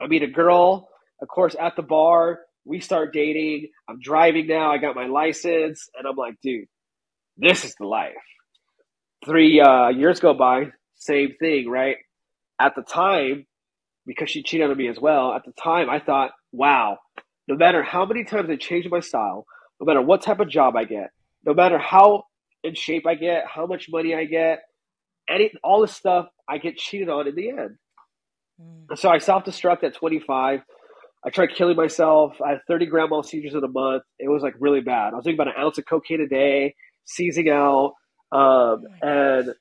[0.00, 0.88] I meet a girl,
[1.20, 2.40] of course, at the bar.
[2.64, 3.68] We start dating.
[3.88, 4.70] I'm driving now.
[4.70, 6.66] I got my license, and I'm like, dude,
[7.36, 8.12] this is the life.
[9.24, 11.96] Three uh, years go by, same thing, right?
[12.58, 13.46] At the time,
[14.06, 15.32] because she cheated on me as well.
[15.32, 16.98] At the time, I thought, wow,
[17.48, 19.46] no matter how many times I change my style,
[19.80, 21.10] no matter what type of job I get,
[21.44, 22.24] no matter how
[22.62, 24.62] in shape I get, how much money I get,
[25.28, 27.76] any all this stuff, I get cheated on in the end.
[28.60, 28.98] Mm.
[28.98, 30.60] So I self destruct at 25.
[31.26, 32.40] I tried killing myself.
[32.44, 34.02] I had 30 grand mal seizures in a month.
[34.18, 35.12] It was like really bad.
[35.12, 37.94] I was doing about an ounce of cocaine a day, seizing out.
[38.30, 39.54] Um, oh and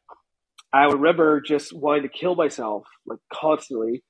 [0.73, 4.03] I remember just wanting to kill myself like constantly.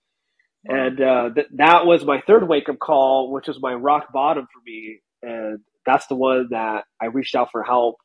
[0.66, 4.48] And uh, th- that was my third wake up call, which was my rock bottom
[4.54, 5.00] for me.
[5.24, 7.98] And that's the one that I reached out for help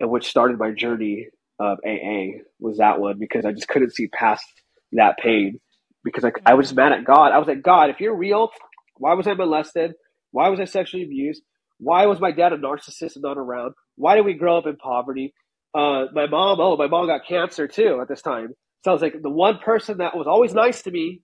[0.00, 1.28] and which started my journey
[1.58, 4.44] of AA was that one because I just couldn't see past
[4.92, 5.60] that pain
[6.04, 7.32] because I, I was just mad at God.
[7.32, 8.50] I was like, God, if you're real,
[8.98, 9.94] why was I molested?
[10.32, 11.42] Why was I sexually abused?
[11.78, 13.74] Why was my dad a narcissist and not around?
[13.96, 15.32] Why did we grow up in poverty?
[15.74, 18.50] Uh, my mom, oh, my mom got cancer too at this time.
[18.84, 21.22] So I was like, the one person that was always nice to me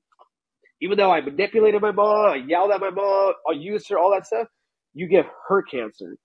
[0.83, 4.13] even though I manipulated my mom, I yelled at my mom, I used her, all
[4.13, 4.49] that stuff,
[4.95, 6.17] you give her cancer.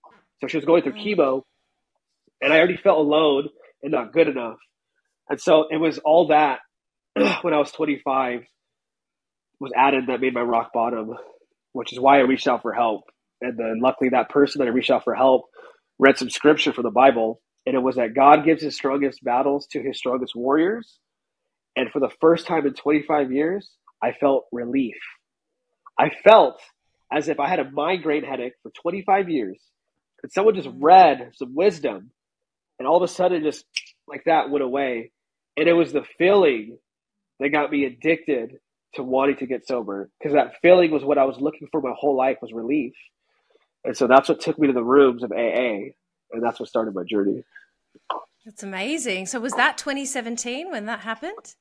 [0.41, 1.41] So she was going through chemo,
[2.41, 3.49] And I already felt alone
[3.83, 4.57] and not good enough.
[5.29, 6.59] And so it was all that
[7.15, 8.41] when I was 25
[9.59, 11.13] was added that made my rock bottom,
[11.73, 13.03] which is why I reached out for help.
[13.41, 15.45] And then luckily that person that I reached out for help
[15.99, 17.41] read some scripture from the Bible.
[17.65, 20.99] And it was that God gives his strongest battles to his strongest warriors.
[21.75, 23.71] And for the first time in 25 years,
[24.05, 24.97] I felt relief.
[25.97, 26.61] I felt
[27.11, 29.59] as if I had a migraine headache for 25 years
[30.21, 32.11] and someone just read some wisdom
[32.77, 33.65] and all of a sudden just
[34.07, 35.11] like that went away.
[35.57, 36.77] And it was the feeling
[37.39, 38.59] that got me addicted
[38.93, 41.93] to wanting to get sober because that feeling was what I was looking for my
[41.97, 42.93] whole life was relief.
[43.83, 45.93] And so that's what took me to the rooms of AA
[46.31, 47.43] and that's what started my journey.
[48.45, 49.25] That's amazing.
[49.25, 51.55] So was that 2017 when that happened?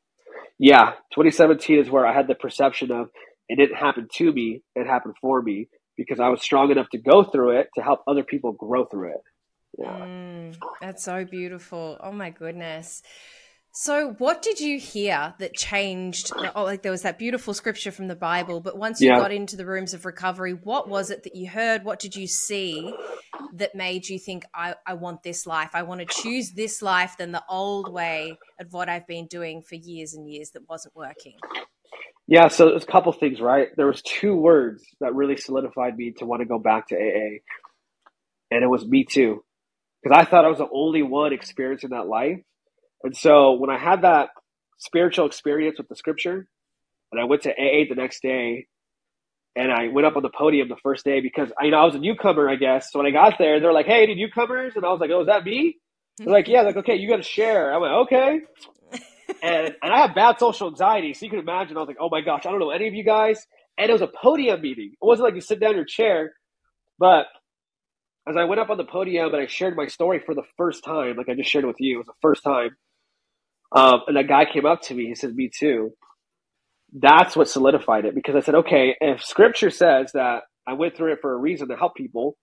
[0.58, 3.08] Yeah, 2017 is where I had the perception of
[3.48, 6.98] it didn't happen to me, it happened for me because I was strong enough to
[6.98, 9.20] go through it to help other people grow through it.
[9.78, 9.98] Yeah.
[9.98, 11.98] Mm, that's so beautiful.
[12.00, 13.02] Oh my goodness.
[13.76, 16.30] So, what did you hear that changed?
[16.54, 19.18] Oh, like there was that beautiful scripture from the Bible, but once you yeah.
[19.18, 21.84] got into the rooms of recovery, what was it that you heard?
[21.84, 22.94] What did you see
[23.54, 25.70] that made you think, I, I want this life?
[25.74, 29.60] I want to choose this life than the old way of what I've been doing
[29.60, 31.34] for years and years that wasn't working?
[32.28, 33.70] Yeah, so there's a couple things, right?
[33.76, 37.40] There was two words that really solidified me to want to go back to AA,
[38.52, 39.42] and it was me too,
[40.00, 42.38] because I thought I was the only one experiencing that life
[43.04, 44.30] and so when I had that
[44.78, 46.48] spiritual experience with the scripture,
[47.12, 48.66] and I went to AA the next day,
[49.54, 51.84] and I went up on the podium the first day because I, you know I
[51.84, 52.90] was a newcomer, I guess.
[52.90, 55.20] So when I got there, they're like, "Hey, any newcomers?" And I was like, "Oh,
[55.20, 55.76] is that me?"
[56.18, 57.72] They're like, "Yeah." Like, okay, you got to share.
[57.72, 58.40] I went, "Okay."
[59.42, 61.76] and and I have bad social anxiety, so you can imagine.
[61.76, 63.46] I was like, "Oh my gosh, I don't know any of you guys."
[63.76, 64.92] And it was a podium meeting.
[64.92, 66.32] It wasn't like you sit down in your chair,
[66.98, 67.26] but
[68.26, 70.84] as I went up on the podium and I shared my story for the first
[70.84, 72.76] time, like I just shared it with you, it was the first time.
[73.74, 75.06] Um, and that guy came up to me.
[75.06, 75.94] He said, "Me too."
[76.92, 81.12] That's what solidified it because I said, "Okay, if Scripture says that I went through
[81.12, 82.36] it for a reason to help people,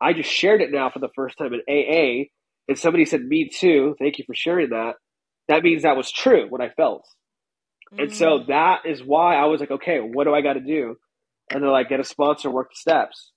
[0.00, 2.30] I just shared it now for the first time in AA,
[2.68, 4.94] and somebody said, "Me too." Thank you for sharing that.
[5.48, 7.06] That means that was true what I felt,
[7.92, 8.04] mm-hmm.
[8.04, 8.46] and so mm.
[8.46, 10.96] that is why I was like, "Okay, what do I got to do?"
[11.50, 13.32] And they're like, "Get a sponsor, work the steps."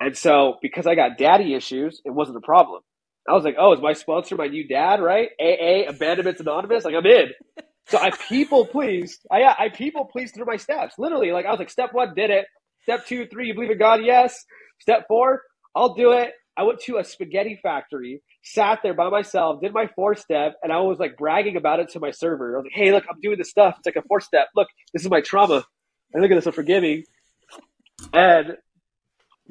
[0.00, 2.82] And so because I got daddy issues, it wasn't a problem.
[3.28, 5.30] I was like, oh, is my sponsor my new dad, right?
[5.40, 6.84] AA, Abandonments Anonymous.
[6.84, 7.30] Like, I'm in.
[7.88, 9.26] So I people pleased.
[9.30, 10.94] I, I people pleased through my steps.
[10.98, 12.46] Literally, like, I was like, step one, did it.
[12.82, 14.00] Step two, three, you believe in God?
[14.04, 14.44] Yes.
[14.80, 15.42] Step four,
[15.74, 16.32] I'll do it.
[16.56, 20.72] I went to a spaghetti factory, sat there by myself, did my four step, and
[20.72, 22.54] I was like bragging about it to my server.
[22.54, 23.76] I was like, hey, look, I'm doing this stuff.
[23.78, 24.48] It's like a four step.
[24.54, 25.64] Look, this is my trauma.
[26.14, 27.04] And look at this, I'm forgiving.
[28.12, 28.56] And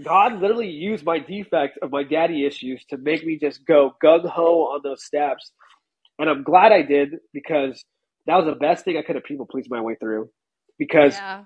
[0.04, 4.28] God literally used my defect of my daddy issues to make me just go gung
[4.28, 5.52] ho on those steps.
[6.20, 7.84] And I'm glad I did because
[8.26, 10.30] that was the best thing I could have people pleased my way through.
[10.78, 11.44] Because yeah.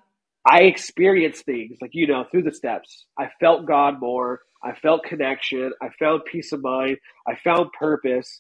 [0.49, 3.05] I experienced things like, you know, through the steps.
[3.17, 4.41] I felt God more.
[4.63, 5.71] I felt connection.
[5.81, 6.97] I found peace of mind.
[7.27, 8.39] I found purpose.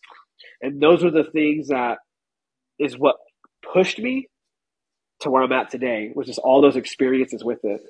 [0.61, 1.99] And those are the things that
[2.79, 3.17] is what
[3.73, 4.27] pushed me
[5.21, 7.81] to where I'm at today, was just all those experiences with it.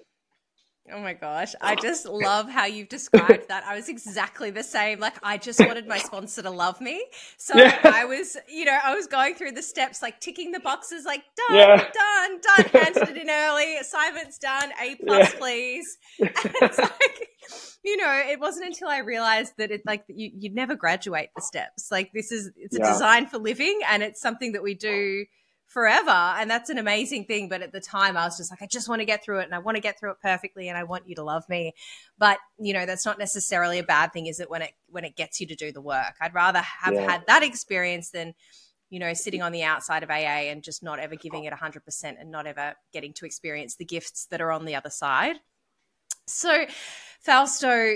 [0.92, 1.54] Oh my gosh.
[1.62, 3.64] I just love how you've described that.
[3.66, 5.00] I was exactly the same.
[5.00, 7.06] Like, I just wanted my sponsor to love me.
[7.38, 7.80] So yeah.
[7.84, 11.24] I was, you know, I was going through the steps, like ticking the boxes, like,
[11.48, 11.76] done, yeah.
[11.78, 12.66] done, done.
[12.84, 13.78] Handed it in early.
[13.78, 14.72] Assignment's done.
[14.82, 15.40] A plus, yeah.
[15.40, 15.98] please.
[16.20, 17.30] And it's like,
[17.84, 21.42] you know, it wasn't until I realized that it, like, you, you'd never graduate the
[21.42, 21.90] steps.
[21.92, 25.26] Like, this is, it's a design for living and it's something that we do
[25.70, 26.10] forever.
[26.10, 27.48] And that's an amazing thing.
[27.48, 29.46] But at the time i was just like i just want to get through it
[29.46, 31.74] and i want to get through it perfectly and i want you to love me.
[32.18, 35.16] But you know that's not necessarily a bad thing is it when it when it
[35.16, 36.16] gets you to do the work.
[36.20, 37.10] I'd rather have yeah.
[37.10, 38.34] had that experience than
[38.90, 42.04] you know sitting on the outside of aa and just not ever giving it 100%
[42.20, 45.38] and not ever getting to experience the gifts that are on the other side.
[46.26, 46.66] So
[47.22, 47.96] fausto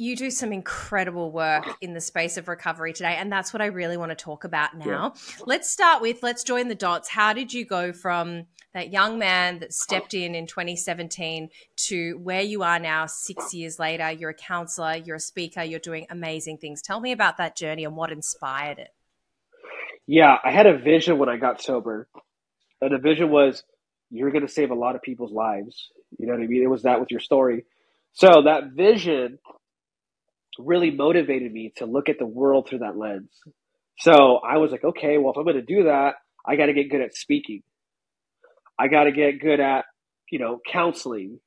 [0.00, 3.66] you do some incredible work in the space of recovery today and that's what i
[3.66, 5.12] really want to talk about now.
[5.14, 5.44] Yeah.
[5.46, 7.08] let's start with let's join the dots.
[7.08, 11.50] How did you go from that young man that stepped in in 2017
[11.88, 14.10] to where you are now six years later?
[14.10, 16.80] You're a counselor you're a speaker you're doing amazing things.
[16.80, 18.88] Tell me about that journey and what inspired it.
[20.06, 22.08] Yeah i had a vision when i got sober
[22.80, 23.62] and the vision was
[24.10, 25.90] you're going to save a lot of people's lives.
[26.18, 26.62] You know what i mean?
[26.62, 27.64] It was that with your story.
[28.12, 29.38] So that vision
[30.66, 33.30] really motivated me to look at the world through that lens.
[33.98, 36.14] So I was like, okay, well, if I'm going to do that,
[36.46, 37.62] I got to get good at speaking.
[38.78, 39.84] I got to get good at,
[40.30, 41.38] you know, counseling.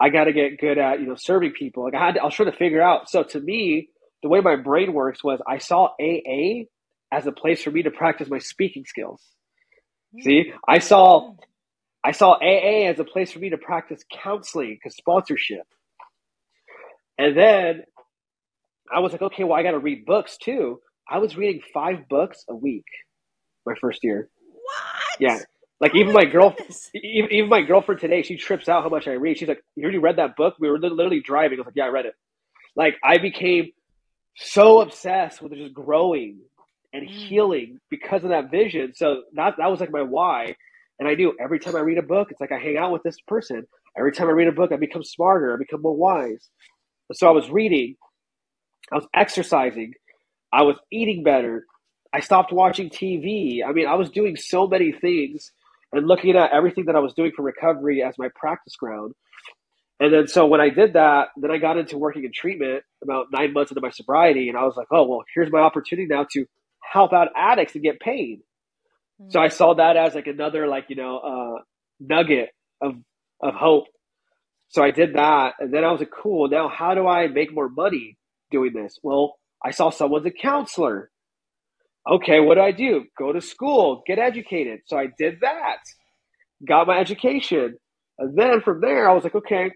[0.00, 1.84] I got to get good at, you know, serving people.
[1.84, 3.08] Like I had, to, I was trying to figure out.
[3.08, 3.88] So to me,
[4.22, 6.64] the way my brain works was I saw AA
[7.12, 9.22] as a place for me to practice my speaking skills.
[10.14, 10.24] Mm.
[10.24, 11.36] See, I saw mm.
[12.04, 15.66] I saw AA as a place for me to practice counseling because sponsorship.
[17.18, 17.82] And then
[18.92, 20.80] I was like, okay, well, I got to read books too.
[21.08, 22.84] I was reading five books a week
[23.64, 24.28] my first year.
[24.48, 25.20] What?
[25.20, 25.38] Yeah.
[25.80, 28.88] Like oh even my, my girlfriend, even, even my girlfriend today, she trips out how
[28.88, 29.38] much I read.
[29.38, 31.58] She's like, "You already read that book?" We were literally driving.
[31.58, 32.14] I was like, "Yeah, I read it."
[32.74, 33.72] Like I became
[34.36, 36.38] so obsessed with just growing
[36.94, 37.10] and mm.
[37.10, 38.94] healing because of that vision.
[38.94, 40.56] So that that was like my why.
[40.98, 43.02] And I knew every time I read a book, it's like I hang out with
[43.02, 43.66] this person.
[43.98, 45.52] Every time I read a book, I become smarter.
[45.52, 46.48] I become more wise.
[47.12, 47.96] So I was reading,
[48.92, 49.94] I was exercising,
[50.52, 51.66] I was eating better.
[52.12, 53.60] I stopped watching TV.
[53.66, 55.52] I mean, I was doing so many things
[55.92, 59.12] and looking at everything that I was doing for recovery as my practice ground.
[59.98, 63.26] And then so when I did that, then I got into working in treatment about
[63.32, 66.26] nine months into my sobriety, and I was like, oh well, here's my opportunity now
[66.32, 66.44] to
[66.82, 68.40] help out addicts and get paid.
[69.20, 69.30] Mm-hmm.
[69.30, 71.62] So I saw that as like another like you know uh,
[71.98, 72.50] nugget
[72.82, 72.96] of
[73.42, 73.84] of hope.
[74.68, 76.48] So I did that, and then I was like, cool.
[76.48, 78.18] Now how do I make more money
[78.50, 78.98] doing this?
[79.02, 81.10] Well, I saw someone's a counselor.
[82.08, 83.04] Okay, what do I do?
[83.18, 84.80] Go to school, get educated.
[84.86, 85.78] So I did that,
[86.66, 87.76] got my education,
[88.18, 89.70] and then from there I was like, okay.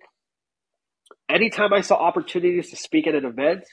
[1.29, 3.65] Anytime I saw opportunities to speak at an event,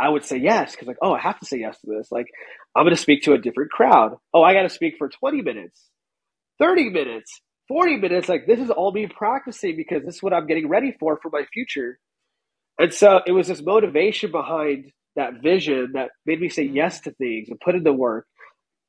[0.00, 2.10] I would say yes because like, oh, I have to say yes to this.
[2.10, 2.26] Like,
[2.74, 4.16] I'm going to speak to a different crowd.
[4.32, 5.88] Oh, I got to speak for 20 minutes,
[6.58, 8.28] 30 minutes, 40 minutes.
[8.28, 11.30] Like, this is all me practicing because this is what I'm getting ready for for
[11.30, 11.98] my future.
[12.80, 17.12] And so it was this motivation behind that vision that made me say yes to
[17.12, 18.26] things and put in the work.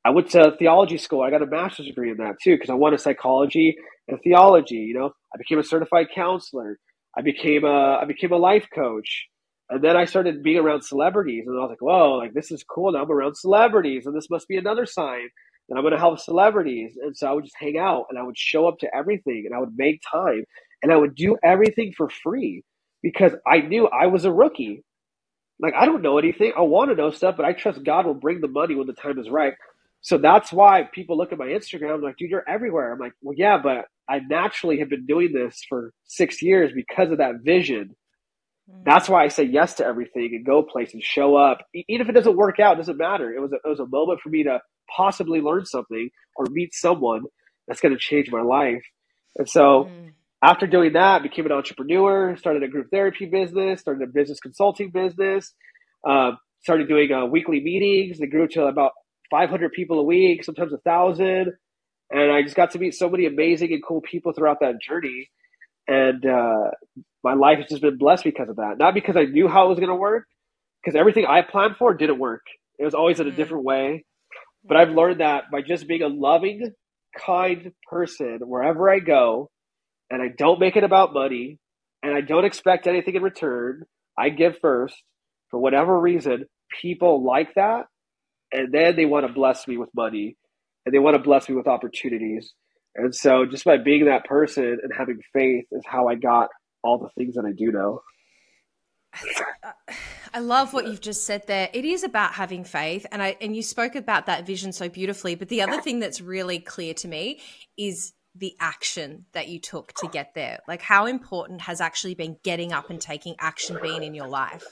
[0.06, 1.24] I went to theology school.
[1.24, 3.78] I got a master's degree in that too because I wanted psychology
[4.10, 4.78] and theology.
[4.78, 6.80] You know, I became a certified counselor.
[7.18, 9.28] I became a I became a life coach.
[9.70, 12.64] And then I started being around celebrities, and I was like, "Whoa, like this is
[12.64, 15.30] cool." Now I'm around celebrities, and this must be another sign
[15.70, 16.98] that I'm going to help celebrities.
[17.02, 19.56] And so I would just hang out, and I would show up to everything, and
[19.56, 20.46] I would make time,
[20.84, 22.64] and I would do everything for free
[23.02, 24.84] because I knew I was a rookie.
[25.60, 26.54] Like I don't know anything.
[26.58, 28.94] I want to know stuff, but I trust God will bring the money when the
[28.94, 29.54] time is right.
[30.02, 32.92] So that's why people look at my Instagram like, dude, you're everywhere.
[32.92, 37.12] I'm like, well, yeah, but I naturally have been doing this for six years because
[37.12, 37.96] of that vision
[38.84, 41.60] that's why I say yes to everything and go places, and show up.
[41.74, 43.34] Even if it doesn't work out, it doesn't matter.
[43.34, 44.60] It was a, it was a moment for me to
[44.96, 47.24] possibly learn something or meet someone
[47.68, 48.84] that's going to change my life.
[49.38, 50.14] And so mm.
[50.44, 54.90] After doing that, became an entrepreneur, started a group therapy business, started a business consulting
[54.90, 55.54] business,
[56.08, 56.32] uh,
[56.62, 58.18] started doing uh, weekly meetings.
[58.18, 58.94] They grew to about
[59.30, 61.54] 500 people a week, sometimes a thousand.
[62.10, 65.30] And I just got to meet so many amazing and cool people throughout that journey.
[65.88, 66.72] And uh,
[67.24, 68.78] my life has just been blessed because of that.
[68.78, 70.26] Not because I knew how it was going to work,
[70.84, 72.42] because everything I planned for didn't work.
[72.80, 73.36] It was always in a mm.
[73.36, 74.06] different way.
[74.64, 76.72] But I've learned that by just being a loving,
[77.18, 79.50] kind person wherever I go,
[80.12, 81.58] and I don't make it about money,
[82.04, 83.86] and I don't expect anything in return,
[84.18, 85.02] I give first
[85.50, 86.46] for whatever reason.
[86.82, 87.86] People like that,
[88.52, 90.36] and then they want to bless me with money,
[90.86, 92.54] and they want to bless me with opportunities.
[92.96, 96.50] And so, just by being that person and having faith is how I got
[96.84, 98.02] all the things that I do know.
[100.34, 101.70] I love what you've just said there.
[101.74, 105.36] It is about having faith, and I and you spoke about that vision so beautifully.
[105.36, 107.40] But the other thing that's really clear to me
[107.78, 110.60] is the action that you took to get there.
[110.68, 114.64] Like, how important has actually been getting up and taking action been in your life?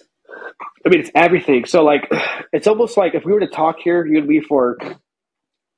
[0.85, 1.65] I mean, it's everything.
[1.65, 2.09] So, like,
[2.53, 4.77] it's almost like if we were to talk here, you and me for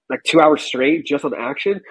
[0.09, 1.81] like two hours straight just on action,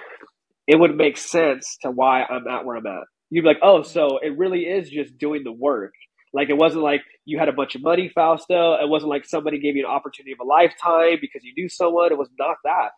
[0.66, 3.82] it would make sense to why I'm at where I'm at you'd be like, oh,
[3.82, 5.92] so it really is just doing the work.
[6.32, 8.74] Like it wasn't like you had a bunch of money, Fausto.
[8.74, 12.12] It wasn't like somebody gave you an opportunity of a lifetime because you knew someone.
[12.12, 12.90] It was not that.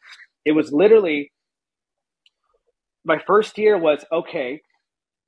[0.44, 1.30] It was literally
[3.04, 4.62] my first year was okay.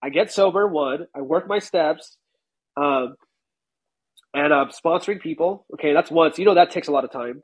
[0.02, 0.66] I get sober.
[0.66, 2.16] One, I work my steps,
[2.76, 3.14] um,
[4.34, 5.66] and I'm sponsoring people.
[5.74, 6.10] Okay, that's.
[6.10, 7.42] So you know that takes a lot of time.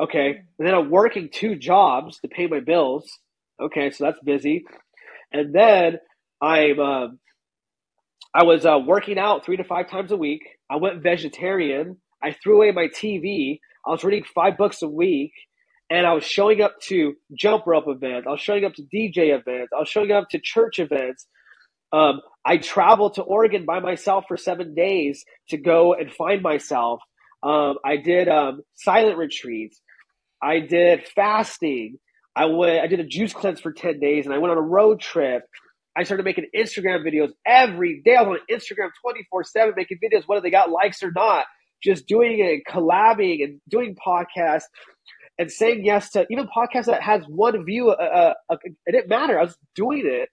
[0.00, 3.08] Okay, and then I'm working two jobs to pay my bills.
[3.60, 4.64] Okay, so that's busy,
[5.32, 5.98] and then
[6.42, 7.06] I'm uh,
[8.34, 10.42] I was uh, working out three to five times a week.
[10.70, 11.96] I went vegetarian.
[12.22, 13.60] I threw away my TV.
[13.86, 15.32] I was reading five books a week,
[15.90, 18.26] and I was showing up to jump rope events.
[18.26, 19.72] I was showing up to DJ events.
[19.74, 21.26] I was showing up to church events.
[21.92, 27.00] Um, I traveled to Oregon by myself for seven days to go and find myself.
[27.42, 29.80] Um, I did um, silent retreats.
[30.42, 31.98] I did fasting.
[32.34, 32.80] I went.
[32.80, 35.44] I did a juice cleanse for ten days, and I went on a road trip.
[35.96, 38.16] I started making Instagram videos every day.
[38.16, 41.46] I was on Instagram 24 7 making videos, whether they got likes or not.
[41.82, 44.64] just doing it, collabing and doing podcasts
[45.38, 47.90] and saying yes to even podcasts that has one view.
[47.90, 49.38] Uh, uh, uh, it didn't matter.
[49.38, 50.28] I was doing it.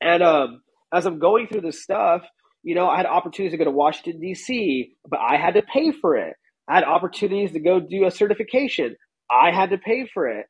[0.00, 2.22] And um, as I'm going through this stuff,
[2.62, 5.92] you know, I had opportunities to go to Washington, D.C., but I had to pay
[5.92, 6.34] for it.
[6.68, 8.96] I had opportunities to go do a certification.
[9.30, 10.46] I had to pay for it.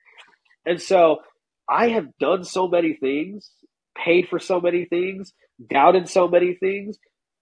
[0.67, 1.19] And so
[1.69, 3.51] I have done so many things,
[3.97, 5.33] paid for so many things,
[5.69, 6.99] doubted so many things,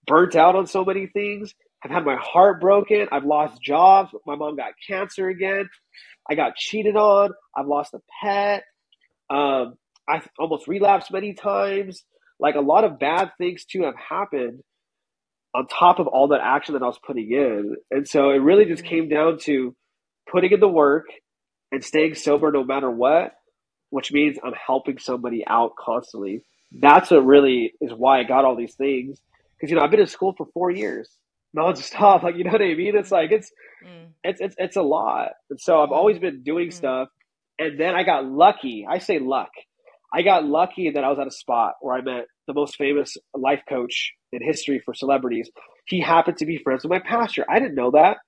[0.07, 3.09] burnt out on so many things, have had my heart broken.
[3.12, 4.11] I've lost jobs.
[4.26, 5.68] My mom got cancer again.
[6.29, 7.31] I got cheated on.
[7.57, 8.64] I've lost a pet.
[9.31, 9.74] Um,
[10.09, 12.05] I almost relapsed many times.
[12.41, 14.62] Like a lot of bad things too have happened
[15.55, 17.76] on top of all that action that I was putting in.
[17.91, 19.74] And so it really just came down to
[20.31, 21.07] putting in the work
[21.72, 23.35] and staying sober no matter what,
[23.91, 26.45] which means I'm helping somebody out constantly.
[26.72, 29.20] That's what really is why I got all these things.
[29.57, 31.09] Because you know I've been in school for four years
[31.57, 32.22] nonstop.
[32.28, 32.96] Like you know what I mean?
[32.96, 33.51] It's like it's
[33.84, 34.09] mm.
[34.24, 35.32] it's it's it's a lot.
[35.51, 36.72] And so I've always been doing mm.
[36.72, 37.09] stuff.
[37.59, 38.86] And then I got lucky.
[38.88, 39.51] I say luck.
[40.12, 43.16] I got lucky that I was at a spot where I met the most famous
[43.34, 45.51] life coach in history for celebrities.
[45.86, 47.44] He happened to be friends with my pastor.
[47.49, 48.18] I didn't know that,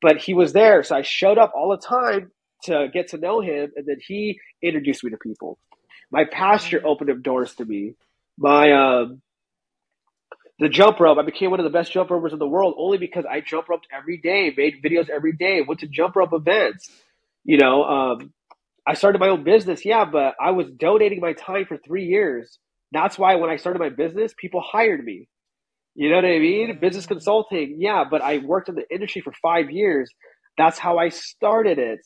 [0.00, 0.82] but he was there.
[0.82, 2.30] So I showed up all the time
[2.64, 3.72] to get to know him.
[3.76, 5.58] And then he introduced me to people.
[6.10, 6.84] My pastor mm.
[6.84, 7.94] opened up doors to me.
[8.38, 9.20] My, um,
[10.58, 12.98] the jump rope, I became one of the best jump ropers in the world only
[12.98, 16.90] because I jump roped every day, made videos every day, went to jump rope events.
[17.44, 18.32] You know, um,
[18.86, 22.58] I started my own business, yeah, but I was donating my time for three years.
[22.92, 25.28] That's why when I started my business, people hired me.
[25.94, 26.78] You know what I mean?
[26.80, 30.10] Business consulting, yeah, but I worked in the industry for five years.
[30.56, 32.00] That's how I started it.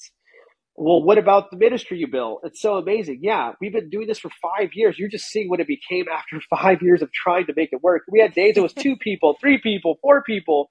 [0.76, 2.40] Well, what about the ministry you built?
[2.44, 3.20] It's so amazing.
[3.22, 4.98] Yeah, we've been doing this for five years.
[4.98, 8.02] You're just seeing what it became after five years of trying to make it work.
[8.10, 10.70] We had days it was two people, three people, four people.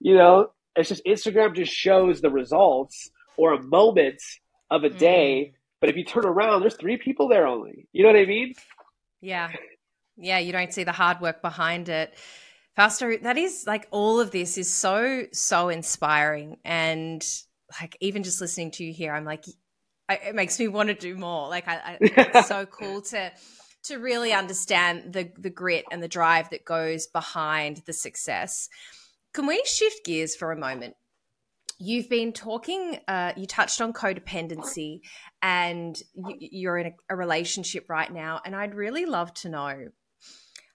[0.00, 4.20] You know, it's just Instagram just shows the results or a moment
[4.70, 4.98] of a mm-hmm.
[4.98, 5.54] day.
[5.80, 7.88] But if you turn around, there's three people there only.
[7.92, 8.54] You know what I mean?
[9.20, 9.50] Yeah.
[10.16, 12.14] Yeah, you don't see the hard work behind it.
[12.76, 16.56] Pastor, that is like all of this is so, so inspiring.
[16.64, 17.22] And
[17.80, 19.44] like even just listening to you here, I'm like,
[20.08, 21.48] I, it makes me want to do more.
[21.48, 23.32] Like, I, I, it's so cool to
[23.84, 28.68] to really understand the the grit and the drive that goes behind the success.
[29.32, 30.94] Can we shift gears for a moment?
[31.78, 35.00] You've been talking, uh, you touched on codependency,
[35.40, 38.40] and you, are in a, a relationship right now.
[38.44, 39.88] And I'd really love to know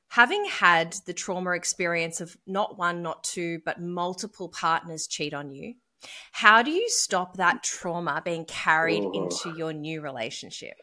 [0.10, 5.52] having had the trauma experience of not one, not two, but multiple partners cheat on
[5.52, 5.76] you,
[6.32, 9.12] how do you stop that trauma being carried oh.
[9.12, 10.76] into your new relationship?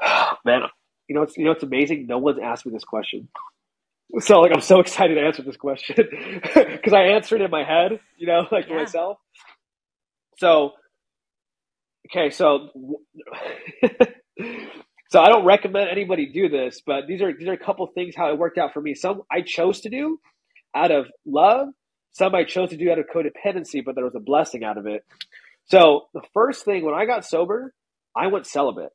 [0.44, 0.62] Man,
[1.08, 2.06] you know, it's you know, it's amazing.
[2.06, 3.28] No one's asked me this question,
[4.20, 5.96] so like I'm so excited to answer this question
[6.42, 8.76] because I answered in my head, you know, like yeah.
[8.76, 9.18] myself.
[10.38, 10.72] So,
[12.10, 12.70] okay, so
[15.10, 18.14] so I don't recommend anybody do this, but these are these are a couple things
[18.16, 18.94] how it worked out for me.
[18.94, 20.18] Some I chose to do
[20.74, 21.68] out of love,
[22.12, 24.86] some I chose to do out of codependency, but there was a blessing out of
[24.86, 25.04] it.
[25.66, 27.74] So the first thing when I got sober,
[28.16, 28.90] I went celibate.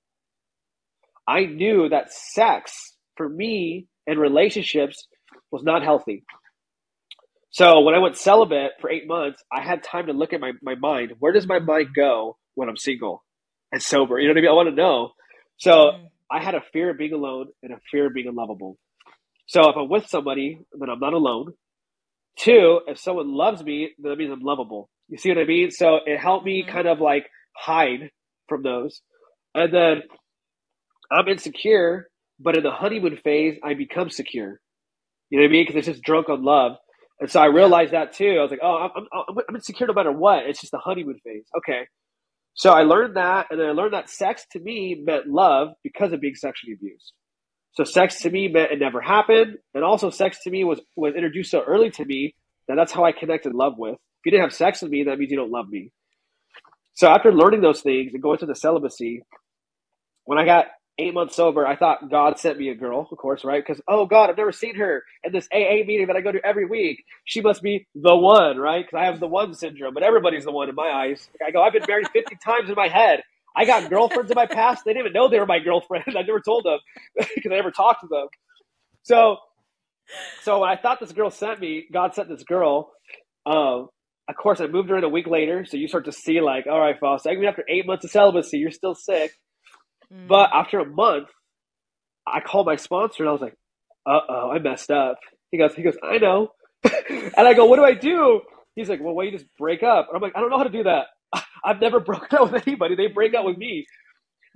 [1.28, 5.07] I knew that sex for me and relationships
[5.51, 6.24] was not healthy.
[7.49, 10.51] So when I went celibate for eight months, I had time to look at my,
[10.61, 11.13] my mind.
[11.20, 13.24] Where does my mind go when I'm single
[13.72, 14.20] and sober?
[14.20, 14.51] You know what I mean?
[14.51, 15.11] I want to know.
[15.57, 16.05] So mm.
[16.32, 18.78] I had a fear of being alone and a fear of being unlovable.
[19.47, 21.53] So if I'm with somebody, then I'm not alone.
[22.38, 24.90] Two, if someone loves me, then that means I'm lovable.
[25.10, 25.72] You see what I mean?
[25.72, 26.72] So it helped me mm-hmm.
[26.72, 28.12] kind of like hide
[28.48, 29.02] from those.
[29.56, 30.02] And then
[31.12, 32.10] I'm insecure,
[32.40, 34.60] but in the honeymoon phase, I become secure.
[35.30, 35.66] You know what I mean?
[35.66, 36.74] Because it's just drunk on love.
[37.20, 38.36] And so I realized that too.
[38.38, 40.46] I was like, oh, I'm, I'm, I'm insecure no matter what.
[40.46, 41.46] It's just the honeymoon phase.
[41.58, 41.88] Okay.
[42.54, 46.12] So I learned that, and then I learned that sex to me meant love because
[46.12, 47.14] of being sexually abused.
[47.78, 51.13] So sex to me meant it never happened, and also sex to me was was
[51.13, 52.34] introduced so early to me
[52.67, 53.93] that that's how I connected love with.
[53.93, 55.91] If you didn't have sex with me, that means you don't love me.
[56.95, 59.21] So after learning those things and going through the celibacy,
[60.25, 60.65] when I got
[60.97, 63.63] eight months sober, I thought God sent me a girl, of course, right?
[63.63, 66.43] Because oh God, I've never seen her in this AA meeting that I go to
[66.43, 67.03] every week.
[67.25, 68.84] She must be the one, right?
[68.84, 71.30] Because I have the one syndrome, but everybody's the one in my eyes.
[71.45, 73.21] I go, I've been married fifty times in my head.
[73.56, 74.84] I got girlfriends in my past.
[74.86, 76.06] They didn't even know they were my girlfriend.
[76.10, 76.80] I never told them
[77.36, 78.28] because I never talked to them.
[79.04, 79.38] So,
[80.43, 82.91] so when I thought this girl sent me, God sent this girl.
[83.45, 83.89] Um,
[84.30, 85.66] of course, I moved her in a week later.
[85.66, 88.58] So you start to see like, all right, Faust, even after eight months of celibacy,
[88.58, 89.32] you're still sick.
[90.14, 90.28] Mm.
[90.28, 91.30] But after a month,
[92.26, 93.56] I called my sponsor and I was like,
[94.06, 95.18] uh oh, I messed up.
[95.52, 96.50] He goes, he goes, I know.
[96.84, 98.41] and I go, what do I do?
[98.76, 100.10] He's like, well, why you just break up?
[100.14, 101.06] I'm like, I don't know how to do that.
[101.64, 102.95] I've never broken up with anybody.
[102.95, 103.86] They break up with me.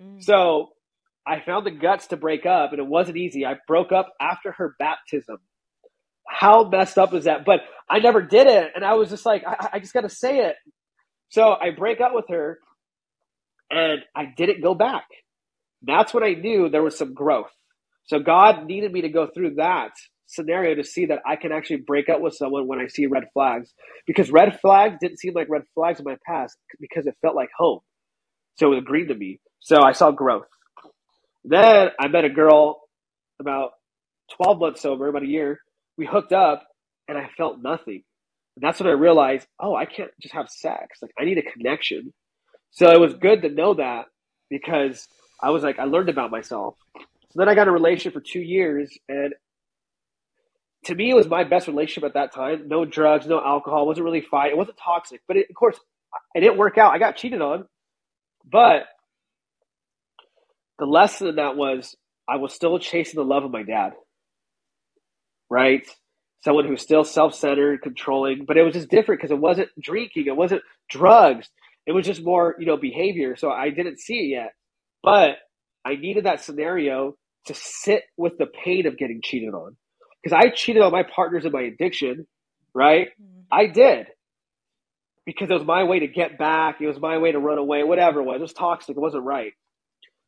[0.02, 0.24] Mm.
[0.24, 0.70] So
[1.28, 3.46] I found the guts to break up, and it wasn't easy.
[3.46, 5.38] I broke up after her baptism.
[6.28, 7.46] How messed up is that?
[7.46, 10.10] But I never did it, and I was just like, I, I just got to
[10.10, 10.56] say it.
[11.30, 12.60] So I break up with her,
[13.72, 15.06] and I didn't go back.
[15.84, 17.52] That's when I knew there was some growth.
[18.06, 19.92] So God needed me to go through that
[20.32, 23.26] scenario to see that I can actually break up with someone when I see red
[23.34, 23.74] flags.
[24.08, 27.50] Because red flags didn't seem like red flags in my past because it felt like
[27.58, 27.80] home.
[28.56, 29.40] So it was green to me.
[29.60, 30.48] So I saw growth.
[31.44, 32.82] Then I met a girl
[33.40, 33.72] about
[34.38, 35.60] 12 months sober, about a year.
[35.98, 36.64] We hooked up
[37.08, 38.04] and I felt nothing.
[38.56, 41.00] And that's when I realized, oh, I can't just have sex.
[41.02, 42.14] Like I need a connection.
[42.72, 44.06] So it was good to know that
[44.50, 45.08] because
[45.42, 46.76] I was like, I learned about myself.
[46.96, 49.34] So then I got a relationship for two years and
[50.86, 52.68] to me, it was my best relationship at that time.
[52.68, 53.86] No drugs, no alcohol.
[53.86, 54.52] Wasn't really fight.
[54.52, 55.80] It wasn't toxic, but it, of course,
[56.34, 56.94] it didn't work out.
[56.94, 57.66] I got cheated on,
[58.50, 58.84] but
[60.80, 61.96] the lesson in that was
[62.28, 63.94] I was still chasing the love of my dad,
[65.50, 65.86] right?
[66.44, 70.26] Someone who's still self centered, controlling, but it was just different because it wasn't drinking,
[70.26, 71.48] it wasn't drugs,
[71.86, 73.36] it was just more, you know, behavior.
[73.36, 74.54] So I didn't see it yet,
[75.04, 75.38] but
[75.86, 77.16] I needed that scenario
[77.46, 79.76] to sit with the pain of getting cheated on
[80.22, 82.28] because I cheated on my partners in my addiction,
[82.74, 83.10] right?
[83.10, 83.42] Mm-hmm.
[83.52, 84.08] I did
[85.26, 86.82] because it was my way to get back.
[86.82, 88.38] It was my way to run away, whatever it was.
[88.38, 88.96] It was toxic.
[88.96, 89.54] It wasn't right.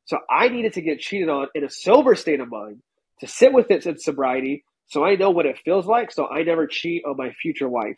[0.06, 2.82] So I needed to get cheated on in a sober state of mind
[3.22, 6.44] to sit with it in sobriety so I know what it feels like so I
[6.44, 7.96] never cheat on my future wife.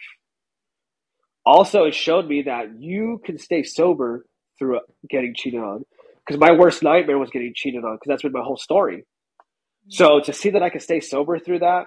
[1.46, 4.26] Also, it showed me that you can stay sober
[4.58, 4.80] through
[5.10, 5.84] getting cheated on.
[6.26, 9.06] Because my worst nightmare was getting cheated on because that's been my whole story.
[9.90, 11.86] So to see that I could stay sober through that,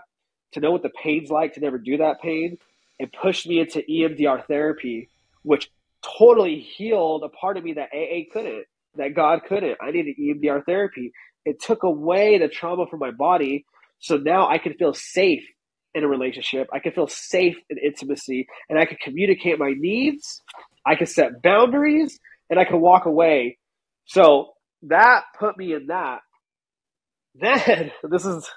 [0.52, 2.58] to know what the pain's like to never do that pain,
[2.98, 5.08] it pushed me into EMDR therapy,
[5.42, 5.70] which
[6.18, 8.64] totally healed a part of me that AA couldn't
[8.98, 9.78] that God couldn't.
[9.80, 11.12] I needed EMDR therapy.
[11.44, 13.64] It took away the trauma from my body.
[14.00, 15.44] So now I can feel safe
[15.94, 16.68] in a relationship.
[16.72, 20.42] I can feel safe in intimacy and I can communicate my needs.
[20.84, 22.18] I can set boundaries
[22.50, 23.58] and I can walk away.
[24.04, 26.20] So that put me in that.
[27.40, 28.48] Then this is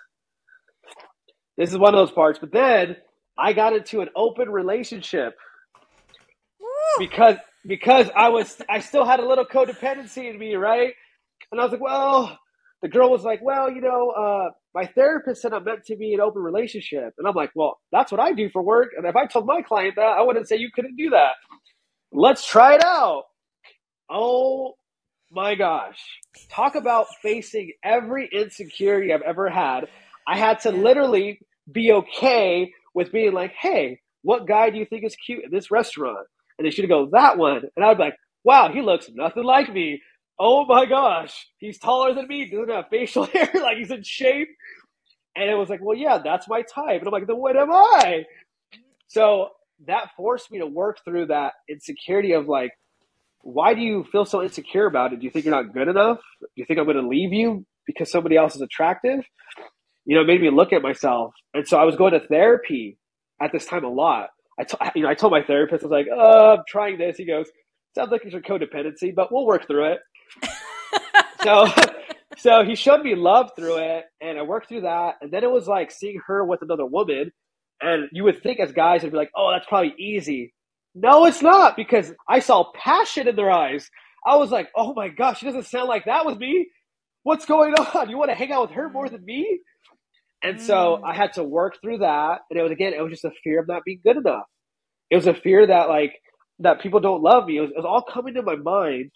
[1.58, 2.98] this is one of those parts, but then
[3.38, 5.36] I got into an open relationship
[7.00, 10.94] because because I was I still had a little codependency in me, right?
[11.52, 12.38] And I was like, well,
[12.82, 16.14] the girl was like, well, you know, uh, my therapist said I'm meant to be
[16.14, 19.16] an open relationship, and I'm like, well, that's what I do for work, and if
[19.16, 21.34] I told my client that, I wouldn't say you couldn't do that.
[22.12, 23.24] Let's try it out.
[24.10, 24.74] Oh
[25.32, 26.00] my gosh.
[26.50, 29.88] Talk about facing every insecurity I've ever had.
[30.28, 31.40] I had to literally
[31.72, 35.72] be okay with being like, hey, what guy do you think is cute in this
[35.72, 36.28] restaurant?
[36.62, 37.64] and they should go that one.
[37.76, 40.02] And I'd be like, wow, he looks nothing like me.
[40.40, 44.50] Oh my gosh, he's taller than me, doesn't have facial hair, like he's in shape.
[45.36, 47.00] And it was like, well, yeah, that's my type.
[47.00, 48.26] And I'm like, then what am I?
[49.08, 49.50] So
[49.88, 52.72] that forced me to work through that insecurity of like,
[53.44, 55.20] why do you feel so insecure about it?
[55.20, 56.20] Do you think you're not good enough?
[56.42, 59.22] Do you think I'm going to leave you because somebody else is attractive?
[60.06, 61.34] You know, it made me look at myself.
[61.54, 62.98] And so I was going to therapy
[63.42, 64.30] at this time a lot.
[64.60, 67.18] I, t- you know, I told my therapist, I was like, oh, I'm trying this.
[67.18, 67.48] He goes,
[67.96, 70.00] sounds like it's your codependency, but we'll work through it.
[71.44, 71.68] so,
[72.38, 75.16] so he showed me love through it, and I worked through that.
[75.22, 77.32] And then it was like seeing her with another woman,
[77.82, 80.54] and you would think as guys, it'd be like, oh, that's probably easy.
[80.94, 83.90] No, it's not because I saw passion in their eyes.
[84.26, 86.70] I was like, oh my gosh, she doesn't sound like that with me.
[87.24, 88.10] What's going on?
[88.10, 89.60] You want to hang out with her more than me?
[90.44, 90.62] And mm.
[90.62, 92.40] so I had to work through that.
[92.50, 94.46] And it was, again, it was just a fear of not being good enough.
[95.10, 96.14] It was a fear that, like,
[96.60, 97.58] that people don't love me.
[97.58, 99.12] It was, it was all coming to my mind.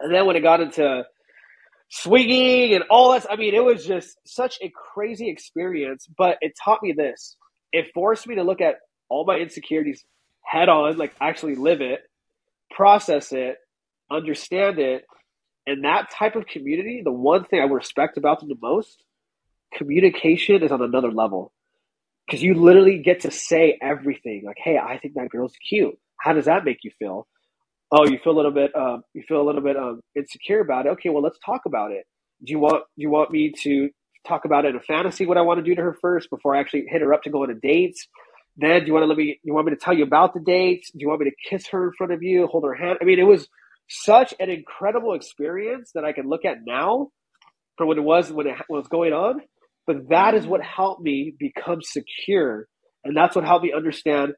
[0.00, 1.04] And then when it got into
[1.90, 6.06] swinging and all that, I mean, it was just such a crazy experience.
[6.16, 7.36] But it taught me this
[7.72, 8.76] it forced me to look at
[9.10, 10.04] all my insecurities
[10.44, 12.00] head on, like, actually live it,
[12.70, 13.56] process it,
[14.10, 15.04] understand it.
[15.66, 19.02] And that type of community, the one thing I respect about them the most
[19.74, 21.52] communication is on another level.
[22.26, 24.42] Because you literally get to say everything.
[24.46, 25.98] Like hey i think that girl's cute.
[26.18, 27.26] How does that make you feel?
[27.90, 30.86] Oh you feel a little bit um, you feel a little bit um, insecure about
[30.86, 30.90] it.
[30.90, 32.06] Okay well let's talk about it.
[32.42, 33.90] Do you want do you want me to
[34.26, 36.56] talk about it in a fantasy what i want to do to her first before
[36.56, 37.98] i actually hit her up to go on a date
[38.56, 40.40] then do you want to let me you want me to tell you about the
[40.40, 42.98] dates do you want me to kiss her in front of you hold her hand
[43.00, 43.48] i mean it was
[43.88, 47.08] such an incredible experience that i can look at now
[47.76, 49.40] for what it was when it was going on
[49.86, 52.66] but that is what helped me become secure.
[53.04, 54.34] And that's what helped me understand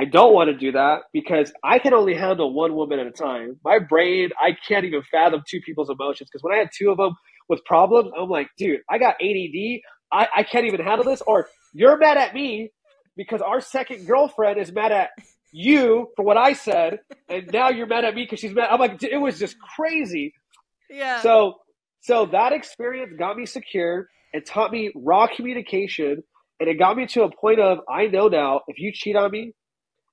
[0.00, 3.10] I don't want to do that because I can only handle one woman at a
[3.10, 3.58] time.
[3.64, 6.98] My brain, I can't even fathom two people's emotions because when I had two of
[6.98, 7.16] them
[7.48, 9.80] with problems, I'm like, dude, I got ADD.
[10.12, 11.20] I, I can't even handle this.
[11.26, 12.70] Or you're mad at me
[13.18, 15.10] because our second girlfriend is mad at
[15.52, 18.68] you for what I said, and now you're mad at me because she's mad.
[18.70, 20.32] I'm like, it was just crazy.
[20.88, 21.20] Yeah.
[21.20, 21.54] So,
[22.00, 24.06] so that experience got me secure.
[24.32, 26.22] It taught me raw communication,
[26.60, 29.32] and it got me to a point of I know now if you cheat on
[29.32, 29.52] me,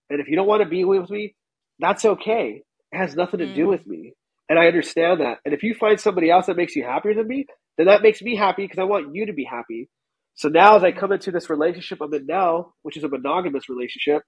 [0.09, 1.35] and if you don't want to be with me,
[1.79, 2.63] that's okay.
[2.91, 3.55] It has nothing to mm.
[3.55, 4.13] do with me,
[4.49, 5.37] and I understand that.
[5.45, 7.45] And if you find somebody else that makes you happier than me,
[7.77, 9.89] then that makes me happy because I want you to be happy.
[10.35, 13.69] So now, as I come into this relationship I'm in now, which is a monogamous
[13.69, 14.23] relationship,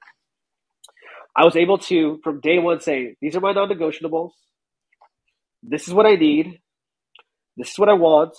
[1.35, 4.31] I was able to, from day one, say, these are my non negotiables.
[5.63, 6.59] This is what I need.
[7.57, 8.35] This is what I want.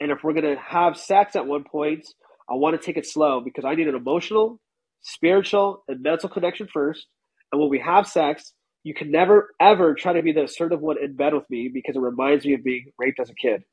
[0.00, 2.06] And if we're going to have sex at one point,
[2.48, 4.60] I want to take it slow because I need an emotional,
[5.02, 7.06] spiritual, and mental connection first.
[7.50, 8.52] And when we have sex,
[8.84, 11.96] you can never, ever try to be the assertive one in bed with me because
[11.96, 13.64] it reminds me of being raped as a kid.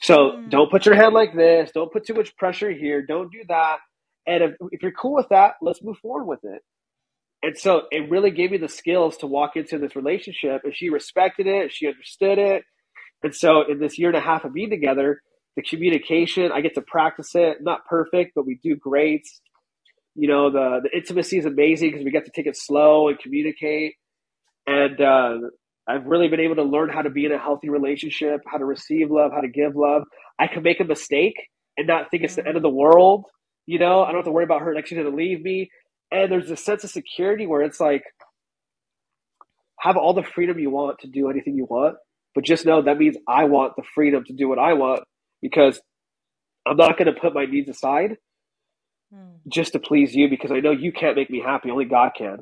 [0.00, 0.50] So mm.
[0.50, 1.70] don't put your hand like this.
[1.72, 3.04] Don't put too much pressure here.
[3.06, 3.78] Don't do that.
[4.26, 6.62] And if, if you're cool with that, let's move forward with it.
[7.42, 10.62] And so it really gave me the skills to walk into this relationship.
[10.64, 12.64] And she respected it, she understood it.
[13.22, 15.20] And so in this year and a half of being together,
[15.56, 17.58] the communication, I get to practice it.
[17.60, 19.26] Not perfect, but we do great.
[20.14, 23.18] You know, the, the intimacy is amazing because we get to take it slow and
[23.18, 23.94] communicate.
[24.66, 25.38] And uh,
[25.90, 28.64] I've really been able to learn how to be in a healthy relationship, how to
[28.64, 30.02] receive love, how to give love.
[30.38, 31.34] I can make a mistake
[31.76, 33.26] and not think it's the end of the world.
[33.66, 34.74] You know, I don't have to worry about her.
[34.74, 35.70] Like she's to leave me
[36.10, 38.02] and there's a sense of security where it's like
[39.80, 41.96] have all the freedom you want to do anything you want
[42.34, 45.02] but just know that means i want the freedom to do what i want
[45.42, 45.80] because
[46.66, 48.16] i'm not going to put my needs aside
[49.14, 49.34] mm.
[49.48, 52.38] just to please you because i know you can't make me happy only god can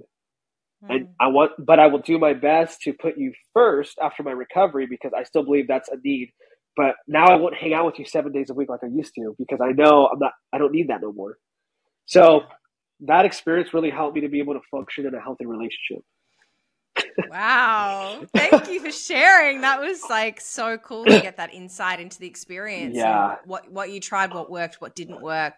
[0.85, 0.95] mm.
[0.95, 4.33] and i want but i will do my best to put you first after my
[4.33, 6.31] recovery because i still believe that's a need
[6.77, 9.15] but now i won't hang out with you seven days a week like i used
[9.15, 11.39] to because i know i'm not i don't need that no more
[12.07, 12.43] so
[13.01, 16.05] that experience really helped me to be able to function in a healthy relationship.
[17.29, 18.25] Wow.
[18.35, 19.61] Thank you for sharing.
[19.63, 22.97] That was like so cool to get that insight into the experience.
[22.97, 23.37] Yeah.
[23.45, 25.55] What what you tried, what worked, what didn't work,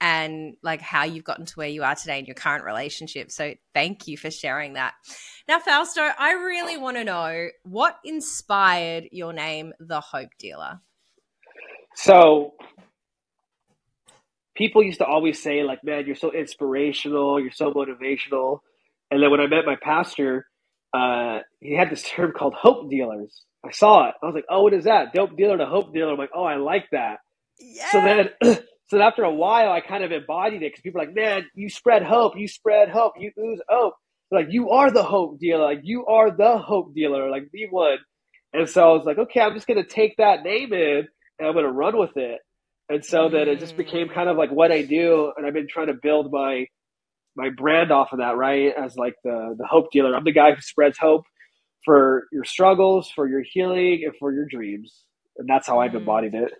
[0.00, 3.30] and like how you've gotten to where you are today in your current relationship.
[3.30, 4.94] So thank you for sharing that.
[5.48, 10.80] Now, Fausto, I really want to know what inspired your name, the Hope Dealer.
[11.96, 12.54] So
[14.54, 18.60] people used to always say like, "Man, you're so inspirational, you're so motivational."
[19.10, 20.46] And then when I met my pastor,
[20.94, 23.42] uh, he had this term called hope dealers.
[23.64, 24.14] I saw it.
[24.22, 25.12] I was like, "Oh, what is that?
[25.12, 27.18] Dope dealer to hope dealer." I'm like, "Oh, I like that."
[27.58, 27.88] Yeah.
[27.92, 31.14] So then, so after a while, I kind of embodied it because people are like,
[31.14, 32.36] "Man, you spread hope.
[32.36, 33.14] You spread hope.
[33.18, 33.94] You ooze hope."
[34.30, 35.64] They're like, you are the hope dealer.
[35.64, 37.30] Like, you are the hope dealer.
[37.30, 37.98] Like, be one.
[38.52, 41.54] And so I was like, okay, I'm just gonna take that name in and I'm
[41.54, 42.40] gonna run with it.
[42.88, 45.66] And so that it just became kind of like what I do, and I've been
[45.68, 46.66] trying to build my
[47.36, 48.72] my brand off of that, right?
[48.76, 50.14] As like the the hope dealer.
[50.14, 51.24] I'm the guy who spreads hope
[51.84, 55.04] for your struggles, for your healing, and for your dreams.
[55.36, 55.98] And that's how I've mm.
[55.98, 56.52] embodied it.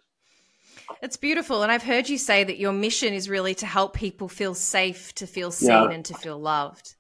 [1.03, 1.63] It's beautiful.
[1.63, 5.15] And I've heard you say that your mission is really to help people feel safe,
[5.15, 5.91] to feel seen, yeah.
[5.91, 6.95] and to feel loved.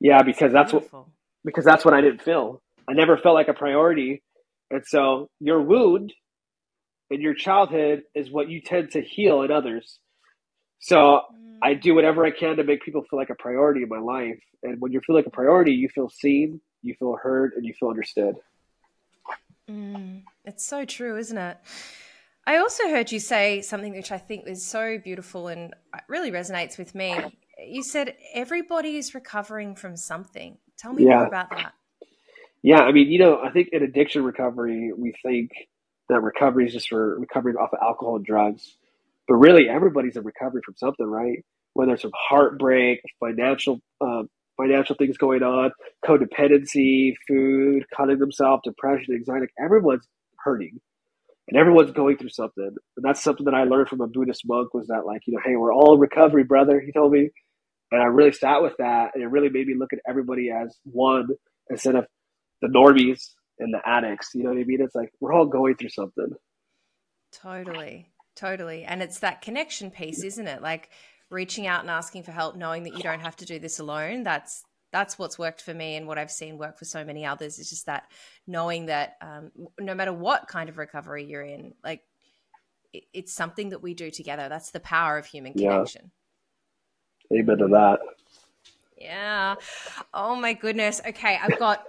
[0.00, 1.06] Yeah, because that's, that's what
[1.44, 2.62] because that's what I didn't feel.
[2.88, 4.22] I never felt like a priority.
[4.70, 6.12] And so your wound
[7.10, 9.98] in your childhood is what you tend to heal in others.
[10.80, 11.22] So.
[11.62, 14.40] I do whatever I can to make people feel like a priority in my life.
[14.64, 17.72] And when you feel like a priority, you feel seen, you feel heard, and you
[17.78, 18.34] feel understood.
[19.70, 21.56] Mm, it's so true, isn't it?
[22.44, 25.72] I also heard you say something which I think is so beautiful and
[26.08, 27.16] really resonates with me.
[27.64, 30.58] You said everybody is recovering from something.
[30.76, 31.18] Tell me yeah.
[31.18, 31.74] more about that.
[32.62, 35.52] Yeah, I mean, you know, I think in addiction recovery, we think
[36.08, 38.76] that recovery is just for recovering off of alcohol and drugs.
[39.32, 41.38] But really, everybody's in recovery from something, right?
[41.72, 44.24] Whether it's from heartbreak, financial uh,
[44.58, 45.70] financial things going on,
[46.04, 49.46] codependency, food, cutting themselves, depression, anxiety.
[49.58, 50.06] Everyone's
[50.44, 50.78] hurting,
[51.48, 52.76] and everyone's going through something.
[52.96, 55.40] And that's something that I learned from a Buddhist monk was that, like, you know,
[55.42, 56.78] hey, we're all in recovery, brother.
[56.78, 57.30] He told me,
[57.90, 60.76] and I really sat with that, and it really made me look at everybody as
[60.84, 61.28] one
[61.70, 62.04] instead of
[62.60, 64.28] the normies and the addicts.
[64.34, 64.82] You know what I mean?
[64.82, 66.32] It's like we're all going through something.
[67.32, 68.11] Totally.
[68.34, 68.84] Totally.
[68.84, 70.62] And it's that connection piece, isn't it?
[70.62, 70.90] Like
[71.30, 74.22] reaching out and asking for help, knowing that you don't have to do this alone.
[74.22, 77.58] That's that's what's worked for me and what I've seen work for so many others.
[77.58, 78.04] Is just that
[78.46, 82.02] knowing that um, no matter what kind of recovery you're in, like
[82.92, 84.48] it, it's something that we do together.
[84.48, 86.10] That's the power of human connection.
[87.32, 88.00] Amen to that.
[88.98, 89.56] Yeah.
[90.14, 91.00] Oh my goodness.
[91.06, 91.82] Okay, I've got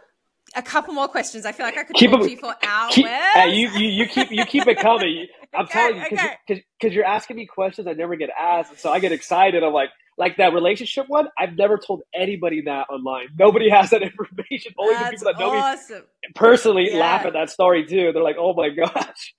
[0.55, 1.45] a couple more questions.
[1.45, 2.93] I feel like I could keep talk to you for hours.
[2.93, 5.27] Keep, uh, you, you, you keep you keep it coming.
[5.53, 6.63] I'm okay, telling you because okay.
[6.81, 9.63] you, you're asking me questions I never get asked, so I get excited.
[9.63, 11.27] I'm like, like that relationship one.
[11.37, 13.27] I've never told anybody that online.
[13.37, 14.73] Nobody has that information.
[14.77, 15.97] Only That's the people that know awesome.
[15.97, 16.99] me personally yeah.
[16.99, 18.11] laugh at that story too.
[18.11, 19.33] They're like, oh my gosh.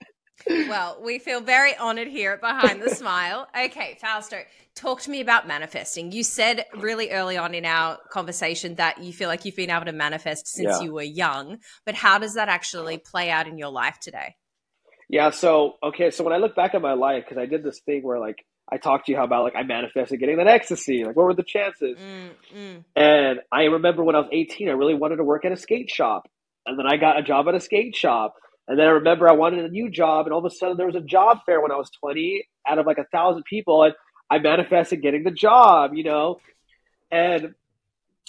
[0.46, 3.48] Well, we feel very honored here at Behind the Smile.
[3.64, 4.38] Okay, Fausto,
[4.74, 6.12] talk to me about manifesting.
[6.12, 9.86] You said really early on in our conversation that you feel like you've been able
[9.86, 10.84] to manifest since yeah.
[10.84, 14.36] you were young, but how does that actually play out in your life today?
[15.08, 17.80] Yeah, so okay, so when I look back at my life, because I did this
[17.80, 21.04] thing where like I talked to you how about like I manifested getting that ecstasy,
[21.04, 21.98] like what were the chances?
[21.98, 22.84] Mm, mm.
[22.96, 25.90] And I remember when I was 18, I really wanted to work at a skate
[25.90, 26.28] shop,
[26.66, 28.34] and then I got a job at a skate shop,
[28.66, 30.86] and then I remember I wanted a new job, and all of a sudden there
[30.86, 33.94] was a job fair when I was 20 out of like a thousand people, and
[34.30, 36.40] I manifested getting the job, you know?
[37.10, 37.54] And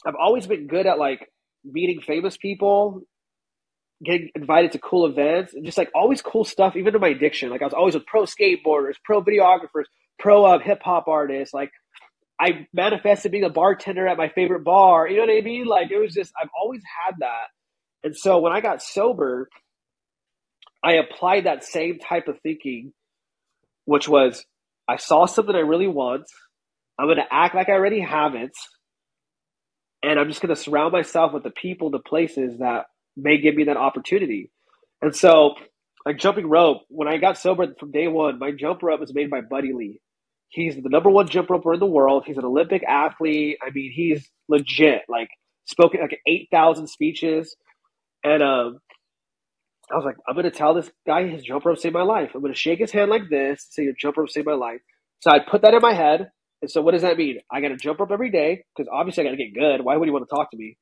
[0.06, 1.32] I've always been good at like
[1.64, 3.02] meeting famous people,
[4.04, 7.50] getting invited to cool events, and just like always cool stuff, even in my addiction.
[7.50, 9.86] Like I was always with pro skateboarders, pro videographers,
[10.20, 11.54] pro uh, hip hop artists.
[11.54, 11.72] Like
[12.40, 15.08] I manifested being a bartender at my favorite bar.
[15.08, 15.66] You know what I mean?
[15.66, 17.48] Like it was just, I've always had that.
[18.04, 19.50] And so when I got sober,
[20.86, 22.94] I applied that same type of thinking,
[23.86, 24.46] which was
[24.88, 26.26] I saw something I really want.
[27.00, 28.52] I'm going to act like I already have it.
[30.04, 32.86] And I'm just going to surround myself with the people, the places that
[33.18, 34.52] may give me that opportunity.
[35.02, 35.56] And so,
[36.06, 39.32] like jumping rope, when I got sober from day one, my jump rope was made
[39.32, 40.00] by Buddy Lee.
[40.50, 42.24] He's the number one jump roper in the world.
[42.28, 43.58] He's an Olympic athlete.
[43.66, 45.02] I mean, he's legit.
[45.10, 45.30] Like
[45.66, 47.56] spoken like eight thousand speeches,
[48.24, 48.80] and um,
[49.92, 52.32] I was like, I'm going to tell this guy his jump rope saved my life.
[52.34, 54.82] I'm going to shake his hand like this, say your jump rope saved my life.
[55.20, 56.30] So I put that in my head.
[56.62, 57.40] And so what does that mean?
[57.52, 59.84] I got to jump rope every day because obviously I got to get good.
[59.84, 60.78] Why would you want to talk to me?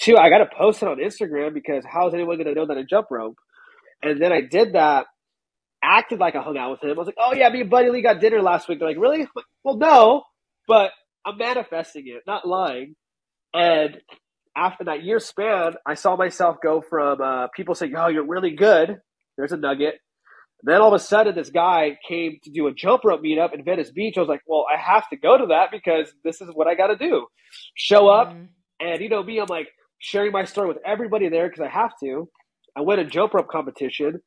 [0.00, 2.66] Two, I got to post it on Instagram because how is anyone going to know
[2.66, 3.36] that I jump rope?
[4.02, 5.06] And then I did that,
[5.82, 6.90] acted like I hung out with him.
[6.90, 8.78] I was like, oh yeah, me and Buddy Lee got dinner last week.
[8.78, 9.20] They're like, really?
[9.20, 10.24] Like, well, no,
[10.68, 10.90] but
[11.24, 12.96] I'm manifesting it, not lying.
[13.54, 13.98] And
[14.56, 18.52] after that year span, I saw myself go from uh, people saying, "Oh, you're really
[18.52, 18.98] good."
[19.36, 19.96] There's a nugget.
[20.62, 23.64] then all of a sudden, this guy came to do a jump rope meetup in
[23.64, 24.14] Venice Beach.
[24.16, 26.74] I was like, "Well, I have to go to that because this is what I
[26.74, 27.26] got to do."
[27.74, 28.44] Show up, mm-hmm.
[28.80, 31.92] and you know me, I'm like sharing my story with everybody there because I have
[32.00, 32.28] to.
[32.76, 34.20] I went a jump rope competition.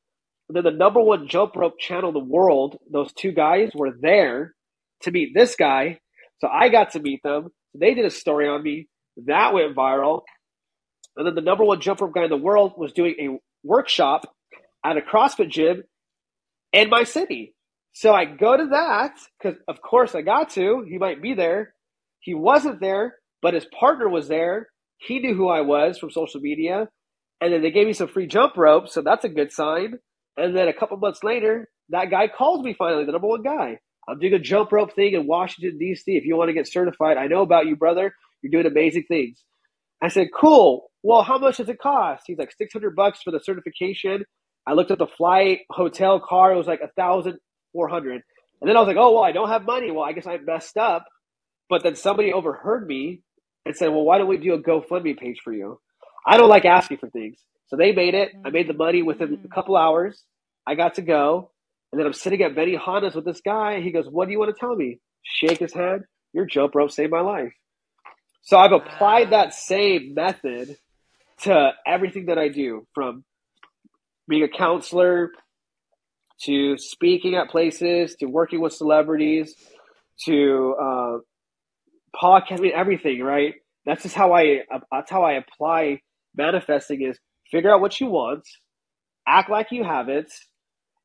[0.49, 3.91] And then the number one jump rope channel in the world, those two guys were
[3.99, 4.53] there
[5.01, 5.99] to meet this guy.
[6.39, 7.49] So I got to meet them.
[7.73, 8.87] They did a story on me.
[9.25, 10.21] That went viral.
[11.15, 14.33] And then the number one jump rope guy in the world was doing a workshop
[14.85, 15.83] at a CrossFit gym
[16.71, 17.55] in my city.
[17.93, 20.85] So I go to that because, of course, I got to.
[20.87, 21.73] He might be there.
[22.19, 24.67] He wasn't there, but his partner was there.
[24.99, 26.89] He knew who I was from social media.
[27.41, 28.87] And then they gave me some free jump rope.
[28.89, 29.95] So that's a good sign.
[30.37, 33.79] And then a couple months later, that guy calls me finally, the number one guy.
[34.07, 36.15] I'm doing a jump rope thing in Washington, D.C.
[36.15, 38.13] If you want to get certified, I know about you, brother.
[38.41, 39.43] You're doing amazing things.
[40.01, 40.91] I said, cool.
[41.03, 42.23] Well, how much does it cost?
[42.27, 44.23] He's like, 600 bucks for the certification.
[44.67, 46.53] I looked at the flight, hotel, car.
[46.53, 47.37] It was like a thousand
[47.71, 48.21] four hundred.
[48.59, 49.91] And then I was like, oh, well, I don't have money.
[49.91, 51.05] Well, I guess I messed up.
[51.69, 53.21] But then somebody overheard me
[53.65, 55.79] and said, well, why don't we do a GoFundMe page for you?
[56.25, 57.37] I don't like asking for things.
[57.67, 58.31] So they made it.
[58.45, 59.47] I made the money within a mm-hmm.
[59.53, 60.23] couple hours.
[60.65, 61.51] I got to go.
[61.91, 63.79] And then I'm sitting at Benihana's with this guy.
[63.81, 64.99] He goes, what do you want to tell me?
[65.23, 66.03] Shake his hand.
[66.33, 67.53] Your jump rope saved my life.
[68.47, 70.77] So I've applied that same method
[71.41, 73.25] to everything that I do from
[74.29, 75.31] being a counselor
[76.43, 79.53] to speaking at places to working with celebrities
[80.27, 81.17] to uh,
[82.15, 83.55] podcast, I mean, everything, right?
[83.85, 84.61] That's just how I,
[84.93, 85.99] that's how I apply
[86.33, 87.19] manifesting is
[87.51, 88.47] figure out what you want,
[89.27, 90.31] act like you have it,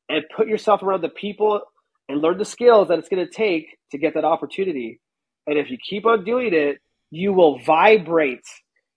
[0.07, 1.59] and put yourself around the people
[2.07, 5.01] and learn the skills that it's going to take to get that opportunity.
[5.45, 6.77] And if you keep on doing it,
[7.13, 8.45] you will vibrate.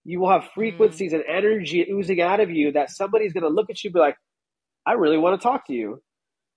[0.04, 1.16] You will have frequencies mm.
[1.16, 4.00] and energy oozing out of you that somebody's going to look at you and be
[4.00, 4.16] like,
[4.86, 6.02] I really want to talk to you.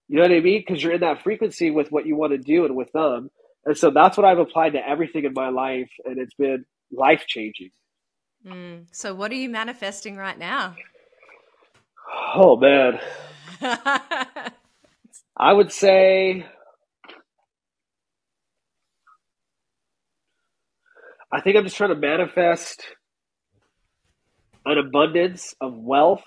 [0.07, 0.63] You know what I mean?
[0.65, 3.29] Because you're in that frequency with what you want to do and with them.
[3.65, 5.91] And so that's what I've applied to everything in my life.
[6.05, 7.71] And it's been life changing.
[8.47, 8.85] Mm.
[8.91, 10.75] So, what are you manifesting right now?
[12.35, 12.99] Oh, man.
[15.37, 16.45] I would say
[21.31, 22.83] I think I'm just trying to manifest
[24.65, 26.23] an abundance of wealth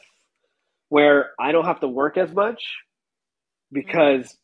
[0.88, 2.62] where I don't have to work as much
[3.72, 4.36] because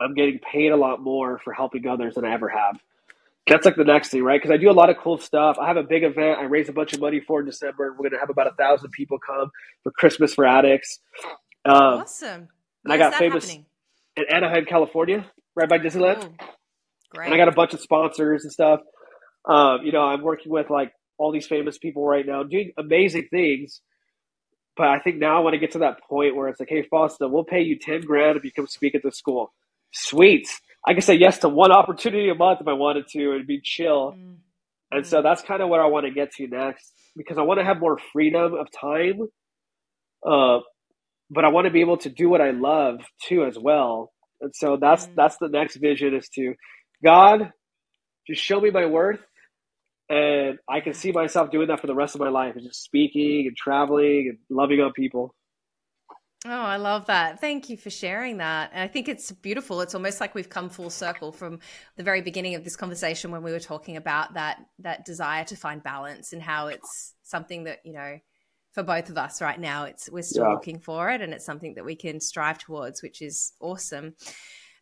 [0.00, 2.78] I'm getting paid a lot more for helping others than I ever have.
[3.46, 4.40] that's like the next thing, right?
[4.40, 5.56] Because I do a lot of cool stuff.
[5.60, 6.38] I have a big event.
[6.38, 7.92] I raise a bunch of money for in December.
[7.92, 9.50] We're going to have about a thousand people come
[9.82, 11.00] for Christmas for addicts.
[11.64, 12.48] Um, awesome.
[12.84, 13.66] And I got famous happening?
[14.16, 16.24] in Anaheim, California, right by Disneyland.
[16.24, 16.34] Ooh,
[17.10, 17.26] great.
[17.26, 18.80] And I got a bunch of sponsors and stuff.
[19.46, 23.28] Um, you know, I'm working with like all these famous people right now, doing amazing
[23.30, 23.80] things.
[24.76, 26.82] But I think now I want to get to that point where it's like, hey,
[26.82, 29.52] Fausto, we'll pay you ten grand if you come speak at the school.
[29.92, 30.48] Sweet.
[30.86, 33.60] I can say yes to one opportunity a month if I wanted to and be
[33.60, 34.12] chill.
[34.12, 34.36] Mm.
[34.90, 37.60] And so that's kind of what I want to get to next because I want
[37.60, 39.28] to have more freedom of time.
[40.26, 40.60] Uh,
[41.30, 44.12] but I want to be able to do what I love too as well.
[44.40, 45.14] And so that's mm.
[45.14, 46.54] that's the next vision is to
[47.02, 47.52] God,
[48.26, 49.20] just show me my worth
[50.08, 53.46] and I can see myself doing that for the rest of my life, just speaking
[53.46, 55.34] and traveling and loving on people.
[56.46, 57.40] Oh, I love that.
[57.40, 58.70] Thank you for sharing that.
[58.74, 59.80] And I think it's beautiful.
[59.80, 61.60] It's almost like we've come full circle from
[61.96, 65.56] the very beginning of this conversation when we were talking about that that desire to
[65.56, 68.18] find balance and how it's something that, you know,
[68.72, 70.52] for both of us right now, it's we're still yeah.
[70.52, 74.14] looking for it and it's something that we can strive towards, which is awesome.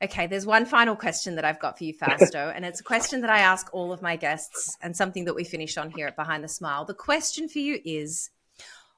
[0.03, 3.21] Okay, there's one final question that I've got for you, Fausto, and it's a question
[3.21, 6.17] that I ask all of my guests and something that we finish on here at
[6.17, 6.85] Behind the Smile.
[6.85, 8.31] The question for you is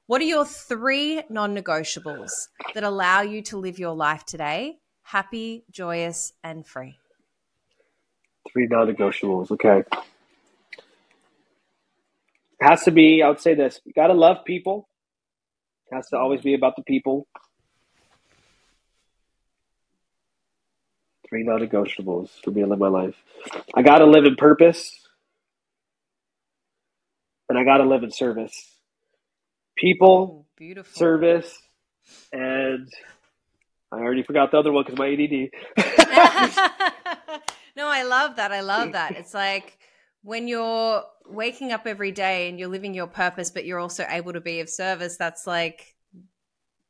[0.06, 2.30] what are your three non negotiables
[2.72, 6.96] that allow you to live your life today happy, joyous, and free?
[8.50, 9.50] Three non negotiables.
[9.50, 9.82] Okay.
[12.60, 14.88] It has to be, I would say this you got to love people,
[15.90, 17.26] it has to always be about the people.
[21.34, 23.16] Three non negotiables for me to live my life.
[23.74, 24.96] I got to live in purpose,
[27.48, 28.76] and I got to live in service
[29.76, 31.52] people, beautiful service,
[32.32, 32.88] and
[33.90, 35.50] I already forgot the other one because my ADD.
[37.76, 38.52] no, I love that.
[38.52, 39.16] I love that.
[39.16, 39.76] It's like
[40.22, 44.34] when you're waking up every day and you're living your purpose, but you're also able
[44.34, 45.16] to be of service.
[45.16, 45.96] That's like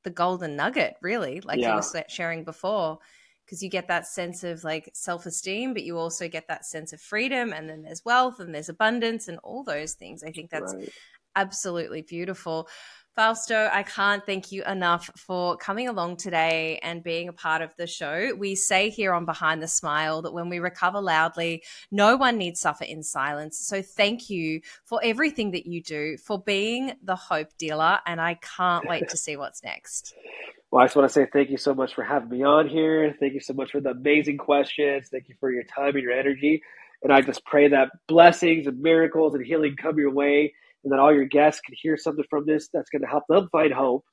[0.02, 1.40] the golden nugget, really.
[1.40, 1.70] Like yeah.
[1.70, 2.98] you were sharing before
[3.44, 6.92] because you get that sense of like self esteem, but you also get that sense
[6.92, 7.52] of freedom.
[7.52, 10.22] And then there's wealth and there's abundance and all those things.
[10.22, 10.88] I think that's right
[11.36, 12.68] absolutely beautiful.
[13.14, 17.72] Fausto, I can't thank you enough for coming along today and being a part of
[17.76, 18.34] the show.
[18.36, 22.60] We say here on Behind the Smile that when we recover loudly, no one needs
[22.60, 23.58] suffer in silence.
[23.58, 28.34] So thank you for everything that you do, for being the hope dealer, and I
[28.34, 30.14] can't wait to see what's next.
[30.74, 33.14] Well, I just want to say thank you so much for having me on here.
[33.20, 35.06] Thank you so much for the amazing questions.
[35.08, 36.64] Thank you for your time and your energy.
[37.04, 40.52] And I just pray that blessings and miracles and healing come your way
[40.82, 43.48] and that all your guests can hear something from this that's going to help them
[43.52, 44.04] find hope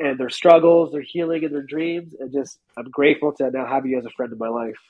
[0.00, 2.16] and their struggles, their healing, and their dreams.
[2.18, 4.80] And just, I'm grateful to now have you as a friend in my life.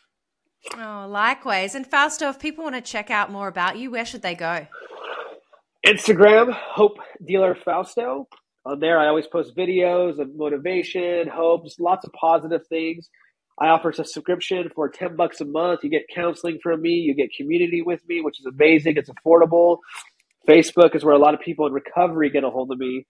[0.79, 1.75] Oh, likewise.
[1.75, 4.67] And Fausto, if people want to check out more about you, where should they go?
[5.87, 8.29] Instagram, Hope Dealer Fausto.
[8.65, 13.09] On there, I always post videos of motivation, hopes, lots of positive things.
[13.59, 15.81] I offer a subscription for 10 bucks a month.
[15.83, 18.95] You get counseling from me, you get community with me, which is amazing.
[18.97, 19.79] It's affordable.
[20.49, 23.07] Facebook is where a lot of people in recovery get a hold of me,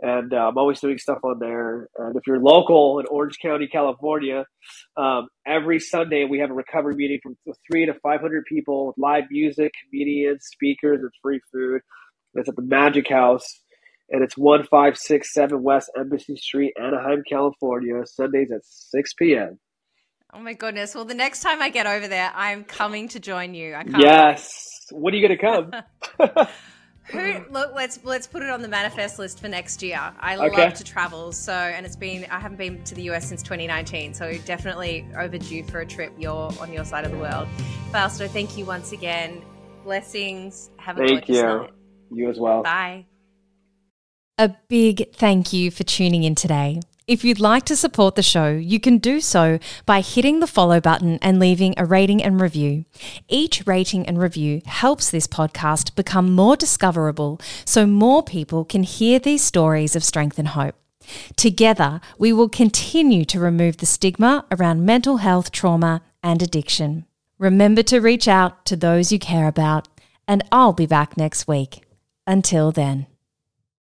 [0.00, 1.88] and uh, I'm always doing stuff on there.
[1.96, 4.46] And if you're local in Orange County, California,
[4.96, 7.36] um, every Sunday we have a recovery meeting from
[7.70, 11.80] three to 500 people with live music, comedians, speakers, and free food.
[12.34, 13.60] It's at the Magic House,
[14.10, 19.58] and it's 1567 West Embassy Street, Anaheim, California, Sundays at 6 p.m.
[20.32, 20.94] Oh my goodness.
[20.94, 23.74] Well, the next time I get over there, I'm coming to join you.
[23.74, 24.52] I can't yes.
[24.92, 25.02] Wait.
[25.02, 26.46] When are you going to come?
[27.10, 27.74] Who look?
[27.74, 29.98] Let's let's put it on the manifest list for next year.
[30.20, 30.64] I okay.
[30.64, 34.12] love to travel, so and it's been I haven't been to the US since 2019,
[34.12, 36.12] so definitely overdue for a trip.
[36.18, 37.48] You're on your side of the world.
[37.92, 39.42] Fausto, thank you once again.
[39.84, 40.70] Blessings.
[40.76, 41.42] Have a thank you.
[41.42, 41.70] night.
[42.10, 42.62] You as well.
[42.62, 43.06] Bye.
[44.40, 46.80] A big thank you for tuning in today.
[47.08, 50.80] If you'd like to support the show, you can do so by hitting the follow
[50.80, 52.84] button and leaving a rating and review.
[53.26, 59.18] Each rating and review helps this podcast become more discoverable so more people can hear
[59.18, 60.76] these stories of strength and hope.
[61.34, 67.06] Together, we will continue to remove the stigma around mental health trauma and addiction.
[67.40, 69.88] Remember to reach out to those you care about,
[70.28, 71.82] and I'll be back next week.
[72.24, 73.08] Until then.